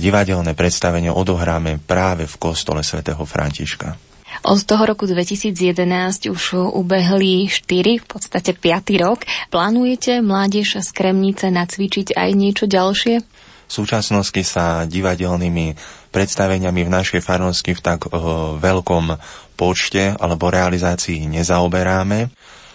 divadelné 0.00 0.56
predstavenie 0.56 1.12
odohráme 1.12 1.80
práve 1.82 2.24
v 2.24 2.36
kostole 2.40 2.80
svätého 2.80 3.20
Františka. 3.24 4.12
Od 4.42 4.58
toho 4.64 4.88
roku 4.88 5.04
2011 5.04 6.32
už 6.32 6.72
ubehli 6.72 7.46
4, 7.46 8.02
v 8.02 8.06
podstate 8.08 8.56
5. 8.56 9.04
rok. 9.04 9.28
Plánujete 9.52 10.24
mládež 10.24 10.80
z 10.80 10.88
Kremnice 10.90 11.52
nacvičiť 11.52 12.16
aj 12.16 12.30
niečo 12.32 12.64
ďalšie? 12.64 13.20
V 13.22 13.72
súčasnosti 13.72 14.42
sa 14.44 14.84
divadelnými 14.88 15.76
predstaveniami 16.12 16.80
v 16.84 16.90
našej 16.92 17.20
farnosti 17.24 17.72
v 17.72 17.80
tak 17.80 18.08
uh, 18.08 18.56
veľkom 18.60 19.16
počte 19.56 20.12
alebo 20.16 20.52
realizácii 20.52 21.28
nezaoberáme. 21.28 22.28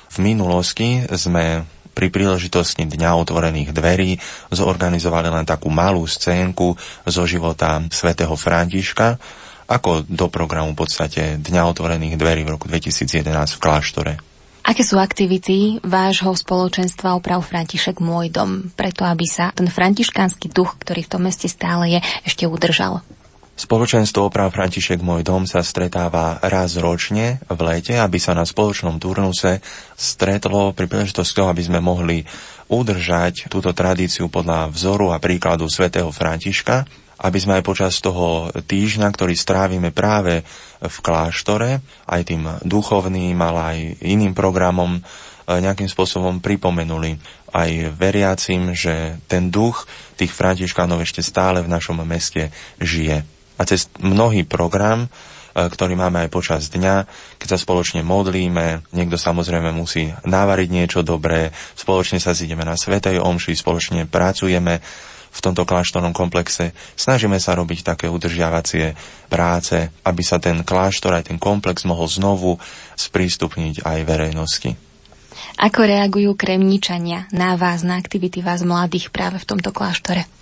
V 0.07 0.17
minulosti 0.23 1.03
sme 1.13 1.67
pri 1.97 2.13
príležitosti 2.13 2.85
Dňa 2.85 3.17
otvorených 3.17 3.73
dverí 3.73 4.21
zorganizovali 4.53 5.33
len 5.33 5.49
takú 5.49 5.73
malú 5.73 6.05
scénku 6.05 6.77
zo 7.09 7.23
života 7.25 7.81
svätého 7.89 8.37
Františka, 8.37 9.17
ako 9.65 10.05
do 10.05 10.29
programu 10.29 10.77
v 10.77 10.85
podstate 10.85 11.41
Dňa 11.41 11.65
otvorených 11.73 12.21
dverí 12.21 12.45
v 12.45 12.53
roku 12.53 12.69
2011 12.69 13.25
v 13.25 13.59
kláštore. 13.59 14.13
Aké 14.67 14.83
sú 14.83 14.99
aktivity 14.99 15.79
vášho 15.81 16.35
spoločenstva 16.35 17.15
oprav 17.15 17.39
František 17.41 18.03
Môj 18.03 18.29
dom, 18.29 18.67
preto 18.75 19.07
aby 19.07 19.23
sa 19.23 19.49
ten 19.55 19.65
františkánsky 19.65 20.51
duch, 20.51 20.75
ktorý 20.77 21.07
v 21.07 21.11
tom 21.17 21.23
meste 21.23 21.49
stále 21.49 21.97
je, 21.97 21.99
ešte 22.27 22.43
udržal? 22.45 23.01
Spoločenstvo 23.57 24.29
oprav 24.29 24.53
František 24.53 25.01
Môj 25.01 25.25
dom 25.25 25.49
sa 25.49 25.65
stretáva 25.65 26.37
raz 26.45 26.77
ročne 26.77 27.41
v 27.49 27.59
lete, 27.65 27.97
aby 27.97 28.21
sa 28.21 28.37
na 28.37 28.45
spoločnom 28.45 29.01
turnuse 29.01 29.65
stretlo 29.97 30.77
pri 30.77 30.85
príležitosti 30.85 31.41
toho, 31.41 31.49
aby 31.49 31.65
sme 31.65 31.81
mohli 31.81 32.21
udržať 32.69 33.49
túto 33.49 33.73
tradíciu 33.73 34.29
podľa 34.29 34.69
vzoru 34.69 35.09
a 35.09 35.17
príkladu 35.17 35.65
svätého 35.73 36.13
Františka, 36.13 36.85
aby 37.17 37.37
sme 37.41 37.57
aj 37.57 37.65
počas 37.65 37.97
toho 37.97 38.53
týždňa, 38.53 39.09
ktorý 39.09 39.33
strávime 39.33 39.89
práve 39.89 40.45
v 40.77 40.97
kláštore, 41.01 41.81
aj 42.05 42.21
tým 42.29 42.45
duchovným, 42.61 43.41
ale 43.41 43.59
aj 43.73 43.77
iným 44.05 44.37
programom, 44.37 45.01
nejakým 45.49 45.89
spôsobom 45.89 46.45
pripomenuli 46.45 47.17
aj 47.57 47.89
veriacim, 47.97 48.77
že 48.77 49.17
ten 49.25 49.49
duch 49.49 49.89
tých 50.13 50.29
františkánov 50.29 51.01
ešte 51.01 51.25
stále 51.25 51.65
v 51.65 51.73
našom 51.73 51.97
meste 52.05 52.53
žije 52.77 53.36
a 53.57 53.61
cez 53.65 53.89
mnohý 53.99 54.45
program, 54.45 55.05
e, 55.05 55.09
ktorý 55.57 55.97
máme 55.97 56.25
aj 56.25 56.29
počas 56.29 56.61
dňa, 56.69 57.09
keď 57.41 57.47
sa 57.53 57.57
spoločne 57.57 58.05
modlíme, 58.05 58.93
niekto 58.93 59.17
samozrejme 59.17 59.73
musí 59.73 60.13
navariť 60.23 60.69
niečo 60.69 61.01
dobré, 61.01 61.49
spoločne 61.73 62.21
sa 62.21 62.37
zideme 62.37 62.61
na 62.61 62.77
Svetej 62.77 63.19
Omši, 63.19 63.57
spoločne 63.57 64.05
pracujeme 64.05 64.79
v 65.27 65.39
tomto 65.43 65.67
kláštornom 65.69 66.15
komplexe. 66.17 66.73
Snažíme 66.97 67.37
sa 67.37 67.53
robiť 67.53 67.85
také 67.85 68.09
udržiavacie 68.09 68.97
práce, 69.29 69.91
aby 70.01 70.21
sa 70.25 70.41
ten 70.41 70.65
kláštor 70.65 71.13
aj 71.13 71.29
ten 71.29 71.37
komplex 71.37 71.85
mohol 71.85 72.09
znovu 72.09 72.57
sprístupniť 72.97 73.85
aj 73.85 73.99
verejnosti. 74.07 74.71
Ako 75.57 75.85
reagujú 75.85 76.33
kremničania 76.33 77.29
na 77.33 77.53
vás, 77.57 77.85
na 77.85 77.97
aktivity 77.97 78.41
vás 78.41 78.65
mladých 78.65 79.13
práve 79.13 79.37
v 79.37 79.45
tomto 79.45 79.69
kláštore? 79.69 80.36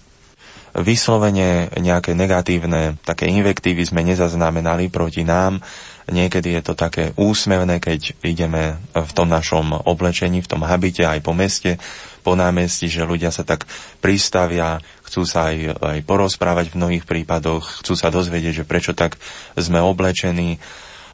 Vyslovene 0.76 1.72
nejaké 1.80 2.12
negatívne 2.12 3.00
také 3.08 3.32
invektívy 3.32 3.88
sme 3.88 4.04
nezaznamenali 4.04 4.92
proti 4.92 5.24
nám. 5.24 5.64
Niekedy 6.12 6.60
je 6.60 6.62
to 6.62 6.74
také 6.76 7.16
úsmevné, 7.16 7.80
keď 7.80 8.12
ideme 8.22 8.78
v 8.92 9.12
tom 9.16 9.32
našom 9.32 9.72
oblečení, 9.88 10.44
v 10.44 10.52
tom 10.52 10.68
habite 10.68 11.08
aj 11.08 11.24
po 11.24 11.32
meste, 11.32 11.80
po 12.22 12.36
námestí, 12.36 12.92
že 12.92 13.08
ľudia 13.08 13.32
sa 13.32 13.48
tak 13.48 13.64
pristavia, 14.04 14.84
chcú 15.08 15.24
sa 15.24 15.50
aj, 15.56 15.80
aj 15.80 16.00
porozprávať 16.04 16.76
v 16.76 16.78
mnohých 16.84 17.06
prípadoch, 17.08 17.82
chcú 17.82 17.96
sa 17.96 18.12
dozvedieť, 18.12 18.62
že 18.62 18.70
prečo 18.70 18.92
tak 18.92 19.16
sme 19.56 19.80
oblečení, 19.80 20.60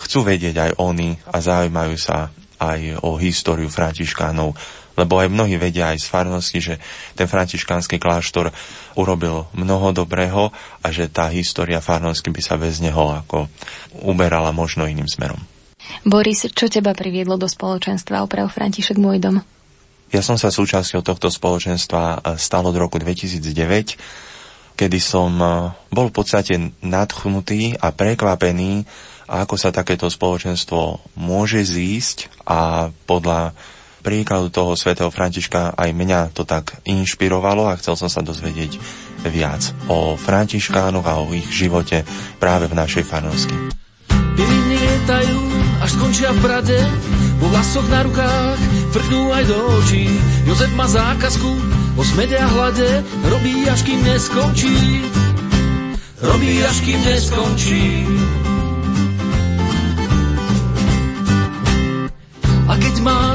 chcú 0.02 0.26
vedieť 0.26 0.56
aj 0.58 0.72
oni 0.82 1.22
a 1.30 1.38
zaujímajú 1.38 1.96
sa 2.02 2.34
aj 2.62 3.02
o 3.06 3.18
históriu 3.18 3.70
františkánov 3.70 4.58
lebo 5.02 5.18
aj 5.18 5.34
mnohí 5.34 5.58
vedia 5.58 5.90
aj 5.90 6.06
z 6.06 6.08
farnosti, 6.08 6.60
že 6.62 6.76
ten 7.18 7.26
františkánsky 7.26 7.98
kláštor 7.98 8.54
urobil 8.94 9.50
mnoho 9.58 9.90
dobrého 9.98 10.54
a 10.86 10.88
že 10.94 11.10
tá 11.10 11.26
história 11.34 11.82
farnosti 11.82 12.30
by 12.30 12.42
sa 12.46 12.62
bez 12.62 12.78
neho 12.78 13.18
ako 13.26 13.50
uberala 14.06 14.54
možno 14.54 14.86
iným 14.86 15.10
smerom. 15.10 15.42
Boris, 16.06 16.46
čo 16.54 16.70
teba 16.70 16.94
priviedlo 16.94 17.36
do 17.42 17.50
spoločenstva 17.50 18.22
Oprav 18.22 18.54
František 18.54 19.02
môj 19.02 19.18
dom? 19.18 19.36
Ja 20.12 20.20
som 20.20 20.36
sa 20.36 20.52
súčasťou 20.52 21.02
tohto 21.02 21.32
spoločenstva 21.32 22.36
stal 22.36 22.68
od 22.68 22.76
roku 22.76 23.00
2009, 23.00 23.96
kedy 24.76 25.00
som 25.00 25.32
e, 25.40 25.48
bol 25.88 26.12
v 26.12 26.16
podstate 26.16 26.54
nadchnutý 26.84 27.80
a 27.80 27.96
prekvapený, 27.96 28.84
ako 29.32 29.56
sa 29.56 29.72
takéto 29.72 30.12
spoločenstvo 30.12 31.16
môže 31.16 31.64
zísť 31.64 32.28
a 32.44 32.92
podľa 33.08 33.56
príkladu 34.02 34.50
toho 34.50 34.74
svätého 34.74 35.14
Františka 35.14 35.78
aj 35.78 35.90
mňa 35.94 36.34
to 36.34 36.44
tak 36.44 36.82
inšpirovalo 36.84 37.70
a 37.70 37.78
chcel 37.78 37.96
som 37.96 38.10
sa 38.10 38.26
dozvedieť 38.26 38.82
viac 39.30 39.62
o 39.86 40.18
Františkánoch 40.18 41.06
a 41.06 41.22
o 41.22 41.30
ich 41.30 41.48
živote 41.54 42.02
práve 42.42 42.66
v 42.66 42.78
našej 42.78 43.06
farnosti. 43.06 43.54
Piliny 44.10 44.78
lietajú, 44.82 45.40
až 45.86 45.90
skončia 45.94 46.34
v 46.34 46.40
brade, 46.42 46.80
vo 47.38 47.48
vlasoch 47.54 47.88
na 47.90 48.02
rukách 48.02 48.58
vrchnú 48.92 49.22
aj 49.34 49.44
do 49.46 49.58
očí. 49.82 50.06
Jozef 50.50 50.72
má 50.74 50.90
zákazku, 50.90 51.52
o 51.98 52.04
smede 52.04 52.38
a 52.38 52.48
hlade, 52.48 53.06
robí 53.30 53.70
až 53.70 53.86
kým 53.86 54.02
neskončí. 54.02 55.06
Robí 56.22 56.62
až 56.66 56.78
kým 56.86 57.00
neskončí. 57.02 58.06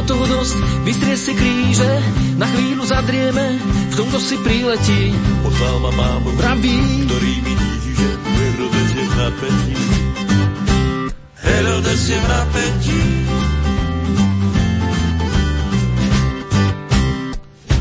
Toho 0.06 0.24
dosť, 0.24 0.54
vystrie 0.86 1.18
si 1.18 1.34
kríže, 1.34 1.92
na 2.38 2.46
chvíľu 2.46 2.86
zadrieme, 2.86 3.58
v 3.90 3.94
tomto 3.98 4.22
si 4.22 4.38
priletí. 4.38 5.10
Poslal 5.42 5.76
ma 5.82 5.90
mámu, 5.92 6.30
Praví, 6.38 6.78
ktorý 7.10 7.32
mi 7.42 7.54
že 7.96 8.08
Herodes 8.22 8.90
je 8.92 9.04
v 9.04 9.14
napätí. 9.18 9.76
Herodes 11.42 12.02
je 12.06 12.18
v 12.20 12.26
napätí. 12.30 13.02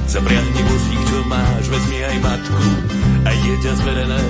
Zapriahni 0.07 0.61
vozík, 0.63 1.01
čo 1.11 1.17
máš, 1.28 1.63
vezmi 1.67 1.99
aj 1.99 2.17
matku, 2.23 2.67
aj 3.28 3.36
dieťa 3.36 3.71
zverené, 3.84 4.21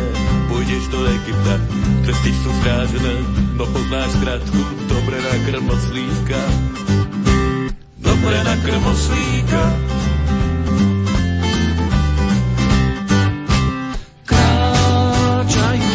pôjdeš 0.49 0.83
do 0.89 0.99
Egypta. 1.05 1.55
Tresty 2.01 2.31
sú 2.41 2.49
strážené, 2.65 3.15
no 3.53 3.63
poznáš 3.69 4.09
skratku, 4.17 4.61
dobre 4.89 5.17
na 5.21 5.33
krmoslíka. 5.45 6.41
Dobre 8.25 8.41
na 8.41 8.57
krmoslíka. 8.57 9.63
kráčajú, 14.25 15.93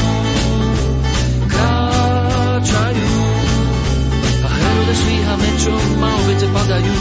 kráčajú. 1.51 3.11
A 4.47 4.49
Herodes 4.63 4.99
švíha 5.03 5.35
mečom 5.43 5.83
a 5.99 6.11
obete 6.23 6.47
padajú. 6.55 6.95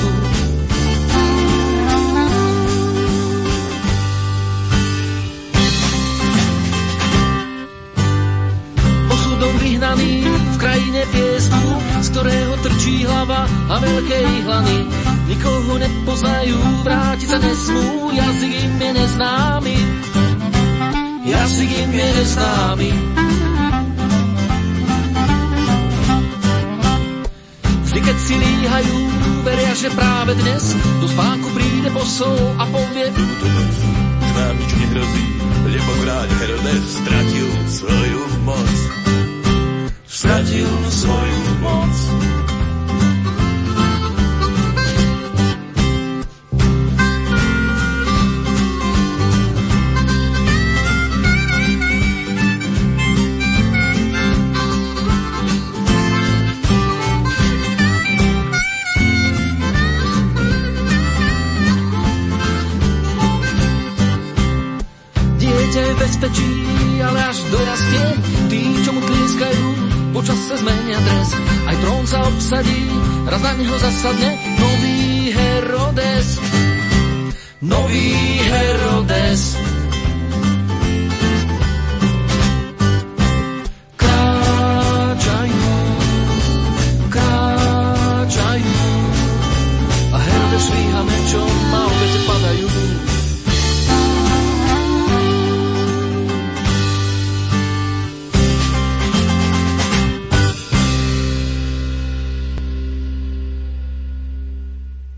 Osudom 9.14 9.54
v 10.42 10.58
krajine 10.58 11.06
piesku, 11.14 11.70
z 12.02 12.08
ktorého 12.18 12.54
trčí 12.66 13.06
hlava 13.06 13.46
a 13.46 13.78
veľké 13.78 14.18
ihlany. 14.42 15.09
Nikoho 15.30 15.78
nepoznajú, 15.78 16.58
vrátiť 16.82 17.30
sa 17.30 17.38
nesmú, 17.38 18.10
jazyk 18.10 18.54
im 18.66 18.74
je 18.82 18.92
neznámy. 18.98 19.78
Jazyk 21.30 21.70
im 21.86 21.92
je 21.94 22.08
neznámy. 22.18 22.90
Vždy, 27.86 28.00
keď 28.02 28.18
si 28.18 28.34
líhajú, 28.42 28.98
veria, 29.46 29.74
že 29.78 29.94
práve 29.94 30.34
dnes 30.34 30.74
do 30.98 31.06
spánku 31.06 31.48
príde 31.54 31.90
posol 31.94 32.38
a 32.58 32.66
povie 32.66 33.14
Túto 33.14 33.46
noc 33.46 33.76
už 34.30 34.30
nám 34.34 34.56
nič 34.58 34.72
nehrozí, 34.82 35.26
lebo 35.74 35.92
kráľ 36.06 36.28
Herodes 36.42 36.86
stratil 36.90 37.50
svoju 37.70 38.22
moc. 38.46 38.74
Stratil 40.10 40.70
svoju 40.90 41.42
moc. 41.62 42.19
V 65.70 65.96
bezpečí, 66.02 66.50
ale 66.98 67.30
až 67.30 67.46
dorastie, 67.54 68.06
tí, 68.50 68.74
čo 68.82 68.90
mu 68.90 69.06
tlieskajú, 69.06 69.66
počas 70.18 70.42
sa 70.50 70.58
zmenia 70.58 70.98
dres. 70.98 71.30
Aj 71.70 71.78
trón 71.78 72.10
sa 72.10 72.26
obsadí, 72.26 72.90
raz 73.30 73.38
na 73.38 73.54
neho 73.54 73.78
zasadne 73.78 74.34
nový 74.58 75.30
Herodes. 75.30 76.42
Nový 77.62 78.18
Herodes. 78.50 79.42
Kráčajú, 83.94 85.70
kráčajú. 87.14 88.78
A 90.10 90.18
Herodes 90.18 90.64
švíha 90.66 91.02
mečom 91.06 91.59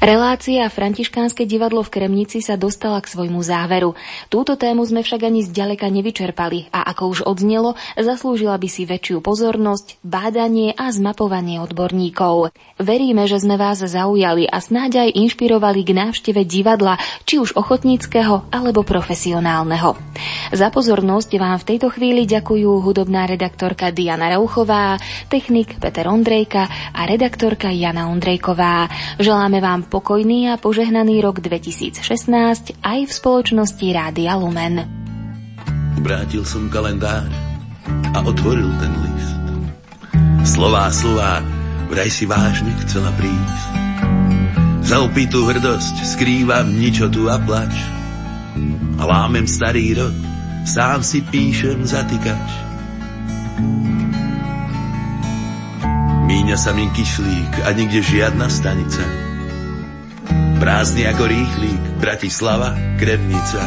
Relácia 0.01 0.65
Františkánske 0.65 1.45
divadlo 1.45 1.85
v 1.85 1.93
Kremnici 1.93 2.41
sa 2.41 2.57
dostala 2.57 2.97
k 3.05 3.13
svojmu 3.13 3.37
záveru. 3.45 3.93
Túto 4.33 4.57
tému 4.57 4.81
sme 4.81 5.05
však 5.05 5.29
ani 5.29 5.45
zďaleka 5.45 5.85
nevyčerpali 5.93 6.73
a 6.73 6.89
ako 6.89 7.03
už 7.13 7.19
odznelo, 7.29 7.77
zaslúžila 7.93 8.57
by 8.57 8.65
si 8.65 8.89
väčšiu 8.89 9.21
pozornosť, 9.21 10.01
bádanie 10.01 10.73
a 10.73 10.89
zmapovanie 10.89 11.61
odborníkov. 11.61 12.49
Veríme, 12.81 13.29
že 13.29 13.45
sme 13.45 13.61
vás 13.61 13.85
zaujali 13.85 14.49
a 14.49 14.57
snáď 14.57 15.05
aj 15.05 15.21
inšpirovali 15.21 15.85
k 15.85 15.93
návšteve 15.93 16.49
divadla, 16.49 16.97
či 17.29 17.37
už 17.37 17.53
ochotníckého 17.53 18.49
alebo 18.49 18.81
profesionálneho. 18.81 19.93
Za 20.49 20.73
pozornosť 20.73 21.29
vám 21.37 21.61
v 21.61 21.67
tejto 21.77 21.93
chvíli 21.93 22.25
ďakujú 22.25 22.81
hudobná 22.81 23.29
redaktorka 23.29 23.93
Diana 23.93 24.33
Rauchová, 24.33 24.97
technik 25.29 25.77
Peter 25.77 26.09
Ondrejka 26.09 26.89
a 26.89 27.05
redaktorka 27.05 27.69
Jana 27.69 28.09
Ondrejková. 28.09 28.89
Želáme 29.21 29.61
vám 29.61 29.90
pokojný 29.91 30.47
a 30.47 30.55
požehnaný 30.55 31.19
rok 31.19 31.43
2016 31.43 31.99
aj 32.79 32.99
v 33.03 33.11
spoločnosti 33.11 33.83
Rádia 33.91 34.39
Lumen. 34.39 34.87
Vrátil 35.99 36.47
som 36.47 36.71
kalendár 36.71 37.27
a 38.15 38.23
otvoril 38.23 38.71
ten 38.79 38.93
list. 39.03 39.43
Slová, 40.47 40.87
slová, 40.95 41.43
vraj 41.91 42.07
si 42.07 42.23
vážne 42.23 42.71
chcela 42.87 43.11
prísť. 43.19 43.61
Za 44.81 45.03
opitú 45.03 45.43
hrdosť 45.45 46.07
skrývam 46.15 46.71
ničotu 46.71 47.27
a 47.27 47.35
plač. 47.37 47.75
A 48.97 49.03
lámem 49.03 49.43
starý 49.43 49.99
rod, 49.99 50.15
sám 50.63 51.03
si 51.03 51.19
píšem 51.19 51.83
zatýkač. 51.83 52.47
Míňa 56.31 56.55
sa 56.55 56.71
mi 56.71 56.87
kyšlík 56.95 57.67
a 57.67 57.75
nikde 57.75 57.99
žiadna 57.99 58.47
stanica. 58.47 59.30
Prázdny 60.61 61.09
ako 61.09 61.25
rýchlík, 61.25 61.81
Bratislava, 61.97 62.77
Kremnica. 63.01 63.61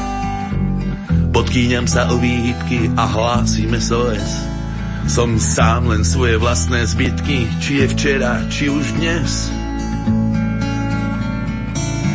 Podkýňam 1.34 1.90
sa 1.90 2.06
o 2.14 2.22
výhybky 2.22 2.94
a 2.94 3.10
hlásime 3.10 3.82
SOS. 3.82 4.46
Som 5.10 5.42
sám 5.42 5.90
len 5.90 6.06
svoje 6.06 6.38
vlastné 6.38 6.86
zbytky, 6.86 7.50
či 7.58 7.82
je 7.82 7.86
včera, 7.90 8.46
či 8.46 8.70
už 8.70 8.94
dnes. 8.94 9.50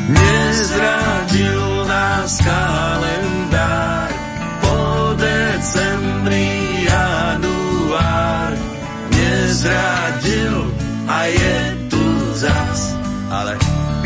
Nezradil 0.08 1.84
nás 1.84 2.40
kalendár 2.40 4.10
po 4.64 4.80
decembri 5.20 6.88
január. 6.88 8.56
Nezradil 9.12 9.99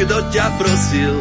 kto 0.04 0.20
ťa 0.36 0.48
prosil, 0.60 1.16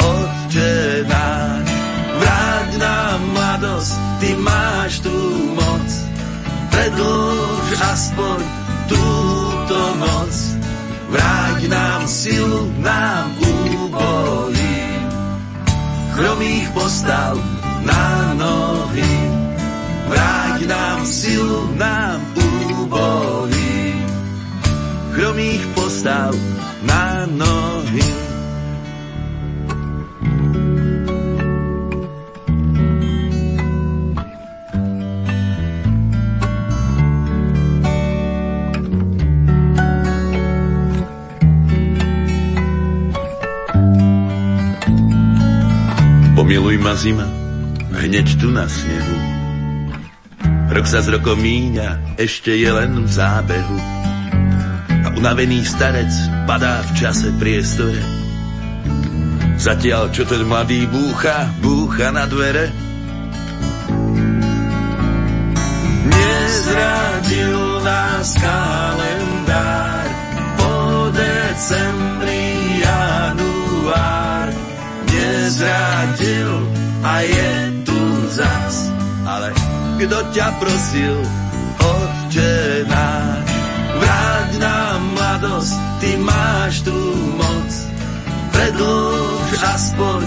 Otče 0.00 1.04
náš, 1.04 1.68
vráť 2.16 2.70
nám 2.80 3.20
mladosť, 3.36 3.92
ty 4.20 4.30
máš 4.40 5.04
tú 5.04 5.16
moc. 5.52 5.88
Predlž 6.72 7.68
aspoň 7.84 8.38
túto 8.88 9.78
noc, 10.00 10.34
vráť 11.12 11.60
nám 11.68 12.02
silu, 12.08 12.72
nám 12.80 13.28
úbolí. 13.44 14.80
Chromých 16.16 16.68
postav 16.72 17.36
na 17.84 18.32
nohy, 18.40 19.14
vráť 20.08 20.58
nám 20.64 20.98
silu, 21.04 21.76
nám 21.76 22.24
úbolí. 22.40 24.00
Chromých 25.12 25.64
postav 25.76 26.32
na 26.84 27.26
nohy. 27.26 28.04
Pomiluj 46.34 46.76
ma 46.76 46.92
zima, 46.92 47.24
hneď 47.96 48.36
tu 48.36 48.52
na 48.52 48.68
snehu. 48.68 49.16
Rok 50.74 50.86
sa 50.90 51.00
z 51.00 51.16
rokom 51.16 51.40
míňa, 51.40 52.18
ešte 52.20 52.52
je 52.52 52.68
len 52.68 53.06
v 53.06 53.10
zábehu. 53.10 54.03
Unavený 55.14 55.62
starec 55.62 56.10
padá 56.44 56.82
v 56.82 56.90
čase 56.98 57.30
priestore. 57.38 58.02
Zatiaľ, 59.54 60.10
čo 60.10 60.26
ten 60.26 60.42
mladý 60.44 60.84
búcha, 60.90 61.48
búcha 61.62 62.10
na 62.10 62.26
dvere. 62.26 62.68
Nezradil 66.10 67.60
nás 67.86 68.28
kalendár 68.36 70.06
po 70.58 70.74
decembri 71.14 72.44
január 72.82 74.48
nezradil 75.06 76.52
a 77.06 77.14
je 77.22 77.52
tu 77.86 78.00
zas. 78.34 78.90
Ale 79.24 79.54
kto 80.02 80.18
ťa 80.34 80.48
prosil, 80.60 81.16
náš, 82.34 82.84
vráť 82.90 83.33
nám 85.44 85.60
mladosť, 85.60 85.76
ty 86.00 86.10
máš 86.24 86.74
tú 86.88 86.96
moc. 87.36 87.70
Predlž 88.54 89.50
aspoň 89.60 90.20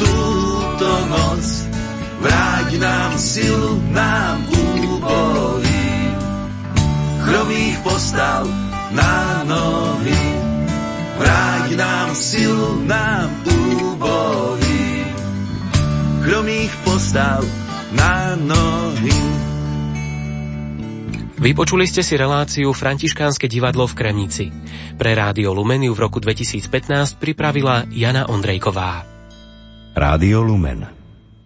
túto 0.00 0.90
noc, 1.12 1.44
vráť 2.24 2.68
nám 2.80 3.12
silu, 3.20 3.72
nám 3.92 4.36
úbolí. 4.48 5.92
Chromých 7.20 7.76
postav 7.84 8.48
na 8.96 9.44
nohy, 9.44 10.24
vráť 11.20 11.68
nám 11.76 12.08
silu, 12.16 12.80
nám 12.88 13.28
úbolí. 13.44 15.04
Chromých 16.24 16.72
postav 16.86 17.44
na 17.92 18.38
nohy. 18.40 19.51
Vypočuli 21.42 21.90
ste 21.90 22.06
si 22.06 22.14
reláciu 22.14 22.70
Františkánske 22.70 23.50
divadlo 23.50 23.90
v 23.90 23.98
Kremnici. 23.98 24.46
Pre 24.94 25.10
Rádio 25.10 25.50
Lumeniu 25.50 25.90
v 25.90 26.06
roku 26.06 26.22
2015 26.22 27.18
pripravila 27.18 27.82
Jana 27.90 28.30
Ondrejková. 28.30 29.02
Rádio 29.90 30.38
Lumen. 30.46 30.86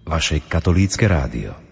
Vaše 0.04 0.44
katolícke 0.44 1.08
rádio. 1.08 1.65